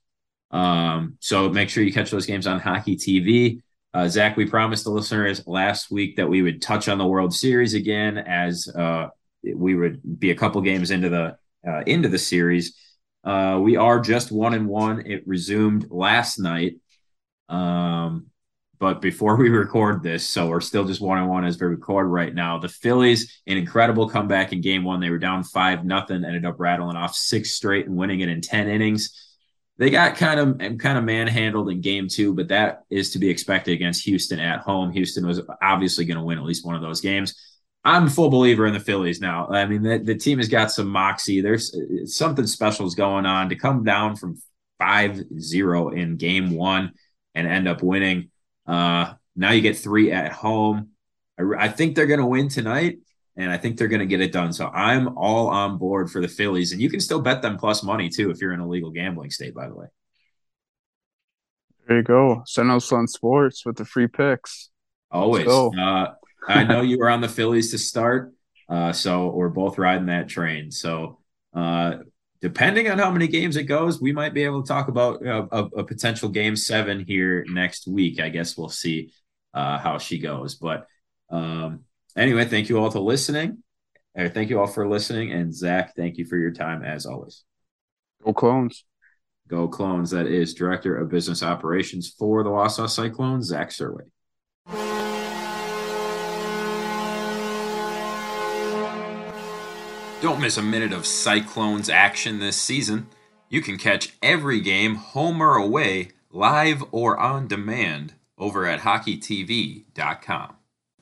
Um, 0.54 1.16
so 1.18 1.50
make 1.50 1.68
sure 1.68 1.82
you 1.82 1.92
catch 1.92 2.12
those 2.12 2.26
games 2.26 2.46
on 2.46 2.60
Hockey 2.60 2.96
TV. 2.96 3.60
Uh, 3.92 4.08
Zach, 4.08 4.36
we 4.36 4.46
promised 4.46 4.84
the 4.84 4.90
listeners 4.90 5.44
last 5.48 5.90
week 5.90 6.16
that 6.16 6.28
we 6.28 6.42
would 6.42 6.62
touch 6.62 6.88
on 6.88 6.96
the 6.96 7.06
World 7.06 7.34
Series 7.34 7.74
again, 7.74 8.18
as 8.18 8.68
uh, 8.68 9.08
we 9.42 9.74
would 9.74 10.00
be 10.20 10.30
a 10.30 10.34
couple 10.34 10.60
games 10.62 10.92
into 10.92 11.08
the 11.08 11.36
uh, 11.68 11.82
into 11.86 12.08
the 12.08 12.18
series. 12.18 12.76
Uh, 13.24 13.58
we 13.60 13.76
are 13.76 13.98
just 13.98 14.30
one 14.30 14.54
and 14.54 14.68
one. 14.68 15.04
It 15.06 15.26
resumed 15.26 15.90
last 15.90 16.38
night, 16.38 16.74
um, 17.48 18.26
but 18.78 19.00
before 19.00 19.34
we 19.40 19.48
record 19.48 20.04
this, 20.04 20.24
so 20.24 20.46
we're 20.46 20.60
still 20.60 20.84
just 20.84 21.00
one 21.00 21.18
and 21.18 21.28
one 21.28 21.44
as 21.44 21.60
we 21.60 21.66
record 21.66 22.06
right 22.06 22.32
now. 22.32 22.58
The 22.58 22.68
Phillies, 22.68 23.40
an 23.48 23.56
incredible 23.56 24.08
comeback 24.08 24.52
in 24.52 24.60
Game 24.60 24.84
One. 24.84 25.00
They 25.00 25.10
were 25.10 25.18
down 25.18 25.42
five 25.42 25.84
nothing, 25.84 26.24
ended 26.24 26.44
up 26.44 26.60
rattling 26.60 26.96
off 26.96 27.16
six 27.16 27.52
straight 27.52 27.86
and 27.86 27.96
winning 27.96 28.20
it 28.20 28.28
in 28.28 28.40
ten 28.40 28.68
innings 28.68 29.33
they 29.76 29.90
got 29.90 30.16
kind 30.16 30.38
of 30.38 30.78
kind 30.78 30.98
of 30.98 31.04
manhandled 31.04 31.70
in 31.70 31.80
game 31.80 32.08
two, 32.08 32.32
but 32.32 32.48
that 32.48 32.84
is 32.90 33.10
to 33.10 33.18
be 33.18 33.28
expected 33.28 33.72
against 33.72 34.04
Houston 34.04 34.38
at 34.38 34.60
home. 34.60 34.92
Houston 34.92 35.26
was 35.26 35.40
obviously 35.60 36.04
going 36.04 36.18
to 36.18 36.24
win 36.24 36.38
at 36.38 36.44
least 36.44 36.64
one 36.64 36.76
of 36.76 36.82
those 36.82 37.00
games. 37.00 37.34
I'm 37.84 38.06
a 38.06 38.10
full 38.10 38.30
believer 38.30 38.66
in 38.66 38.72
the 38.72 38.80
Phillies 38.80 39.20
now. 39.20 39.48
I 39.48 39.66
mean, 39.66 39.82
the, 39.82 39.98
the 39.98 40.14
team 40.14 40.38
has 40.38 40.48
got 40.48 40.70
some 40.70 40.88
moxie. 40.88 41.40
There's 41.40 41.76
something 42.06 42.46
special 42.46 42.86
is 42.86 42.94
going 42.94 43.26
on 43.26 43.50
to 43.50 43.56
come 43.56 43.84
down 43.84 44.16
from 44.16 44.40
5-0 44.80 45.96
in 45.96 46.16
game 46.16 46.52
one 46.52 46.92
and 47.34 47.46
end 47.46 47.68
up 47.68 47.82
winning. 47.82 48.30
Uh, 48.66 49.14
now 49.36 49.50
you 49.50 49.60
get 49.60 49.76
three 49.76 50.12
at 50.12 50.32
home. 50.32 50.90
I, 51.38 51.64
I 51.64 51.68
think 51.68 51.94
they're 51.94 52.06
going 52.06 52.20
to 52.20 52.26
win 52.26 52.48
tonight 52.48 52.98
and 53.36 53.50
I 53.50 53.56
think 53.56 53.76
they're 53.76 53.88
going 53.88 54.00
to 54.00 54.06
get 54.06 54.20
it 54.20 54.32
done. 54.32 54.52
So 54.52 54.68
I'm 54.68 55.16
all 55.18 55.48
on 55.48 55.78
board 55.78 56.10
for 56.10 56.20
the 56.20 56.28
Phillies, 56.28 56.72
and 56.72 56.80
you 56.80 56.88
can 56.88 57.00
still 57.00 57.20
bet 57.20 57.42
them 57.42 57.56
plus 57.56 57.82
money 57.82 58.08
too 58.08 58.30
if 58.30 58.40
you're 58.40 58.52
in 58.52 58.60
a 58.60 58.68
legal 58.68 58.90
gambling 58.90 59.30
state. 59.30 59.54
By 59.54 59.68
the 59.68 59.74
way, 59.74 59.86
there 61.88 61.98
you 61.98 62.02
go. 62.02 62.42
Send 62.46 62.70
us 62.70 62.92
on 62.92 63.08
sports 63.08 63.66
with 63.66 63.76
the 63.76 63.84
free 63.84 64.06
picks. 64.06 64.70
Always. 65.10 65.48
Uh, 65.48 66.14
I 66.48 66.64
know 66.64 66.80
you 66.82 66.98
were 66.98 67.10
on 67.10 67.20
the 67.20 67.28
Phillies 67.28 67.70
to 67.72 67.78
start, 67.78 68.32
uh, 68.68 68.92
so 68.92 69.30
we're 69.30 69.48
both 69.48 69.78
riding 69.78 70.06
that 70.06 70.28
train. 70.28 70.70
So 70.70 71.18
uh, 71.54 71.98
depending 72.40 72.90
on 72.90 72.98
how 72.98 73.10
many 73.10 73.26
games 73.26 73.56
it 73.56 73.64
goes, 73.64 74.00
we 74.00 74.12
might 74.12 74.34
be 74.34 74.44
able 74.44 74.62
to 74.62 74.68
talk 74.68 74.88
about 74.88 75.26
uh, 75.26 75.46
a, 75.50 75.64
a, 75.64 75.84
potential 75.84 76.28
game 76.28 76.56
seven 76.56 77.04
here 77.06 77.44
next 77.48 77.86
week. 77.86 78.20
I 78.20 78.28
guess 78.28 78.58
we'll 78.58 78.68
see 78.68 79.12
uh, 79.52 79.78
how 79.78 79.98
she 79.98 80.20
goes, 80.20 80.54
but. 80.54 80.86
Um, 81.30 81.84
anyway, 82.16 82.44
thank 82.44 82.68
you 82.68 82.78
all 82.78 82.90
for 82.90 83.00
listening. 83.00 83.62
Uh, 84.16 84.28
thank 84.28 84.50
you 84.50 84.60
all 84.60 84.66
for 84.66 84.88
listening. 84.88 85.32
And 85.32 85.54
Zach, 85.54 85.94
thank 85.96 86.18
you 86.18 86.24
for 86.24 86.36
your 86.36 86.52
time 86.52 86.84
as 86.84 87.06
always. 87.06 87.44
Go 88.24 88.32
clones. 88.32 88.84
Go 89.48 89.68
clones. 89.68 90.10
That 90.10 90.26
is 90.26 90.54
Director 90.54 90.96
of 90.96 91.10
Business 91.10 91.42
Operations 91.42 92.14
for 92.18 92.42
the 92.42 92.50
Wausau 92.50 92.88
Cyclones, 92.88 93.48
Zach 93.48 93.70
Serway. 93.70 94.04
Don't 100.22 100.40
miss 100.40 100.56
a 100.56 100.62
minute 100.62 100.94
of 100.94 101.04
Cyclones 101.04 101.90
action 101.90 102.38
this 102.38 102.56
season. 102.56 103.08
You 103.50 103.60
can 103.60 103.76
catch 103.76 104.14
every 104.22 104.60
game, 104.60 104.94
home 104.94 105.42
or 105.42 105.56
away, 105.56 106.12
live 106.30 106.82
or 106.92 107.18
on 107.18 107.46
demand, 107.46 108.14
over 108.38 108.64
at 108.64 108.80
hockeytv.com. 108.80 110.56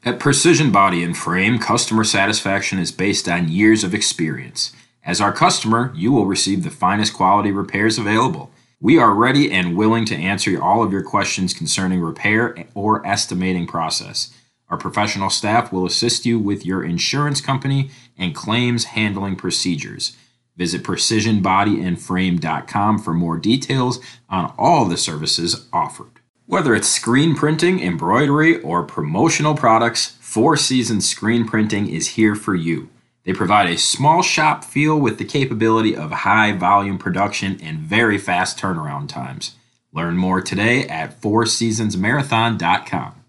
At 0.05 0.19
Precision 0.19 0.73
Body 0.73 1.05
and 1.05 1.17
Frame, 1.17 1.61
customer 1.61 2.03
satisfaction 2.03 2.81
is 2.81 2.91
based 2.91 3.29
on 3.29 3.49
years 3.49 3.85
of 3.85 3.95
experience. 3.95 4.73
As 5.05 5.21
our 5.21 5.33
customer, 5.33 5.93
you 5.95 6.11
will 6.11 6.27
receive 6.27 6.65
the 6.65 6.71
finest 6.71 7.15
quality 7.15 7.53
repairs 7.53 7.99
available. 7.99 8.51
We 8.81 8.99
are 8.99 9.15
ready 9.15 9.53
and 9.53 9.77
willing 9.77 10.05
to 10.07 10.17
answer 10.17 10.61
all 10.61 10.83
of 10.83 10.91
your 10.91 11.05
questions 11.05 11.55
concerning 11.55 12.01
repair 12.01 12.67
or 12.75 13.07
estimating 13.07 13.69
process. 13.69 14.37
Our 14.69 14.77
professional 14.77 15.31
staff 15.31 15.73
will 15.73 15.87
assist 15.87 16.27
you 16.27 16.37
with 16.37 16.67
your 16.67 16.83
insurance 16.83 17.41
company 17.41 17.93
and 18.19 18.35
claims 18.35 18.87
handling 18.87 19.37
procedures. 19.37 20.17
Visit 20.57 20.83
precisionbodyandframe.com 20.83 22.99
for 22.99 23.15
more 23.15 23.39
details 23.39 24.01
on 24.29 24.53
all 24.59 24.85
the 24.85 24.97
services 24.97 25.69
offered. 25.73 26.22
Whether 26.53 26.75
it's 26.75 26.87
screen 26.87 27.35
printing, 27.35 27.81
embroidery, 27.81 28.61
or 28.61 28.83
promotional 28.83 29.55
products, 29.55 30.19
Four 30.21 30.59
Seasons 30.59 31.09
Screen 31.09 31.49
Printing 31.49 31.89
is 31.89 32.09
here 32.09 32.35
for 32.35 32.55
you. 32.55 32.91
They 33.25 33.33
provide 33.33 33.71
a 33.71 33.79
small 33.79 34.21
shop 34.21 34.63
feel 34.63 35.01
with 35.01 35.17
the 35.17 35.25
capability 35.25 35.97
of 35.97 36.11
high 36.11 36.53
volume 36.53 36.99
production 36.99 37.59
and 37.63 37.79
very 37.79 38.19
fast 38.19 38.59
turnaround 38.59 39.09
times. 39.09 39.55
Learn 39.95 40.19
more 40.19 40.43
today 40.43 40.87
at 40.87 41.23
fourseasonsmarathon.com. 41.23 43.22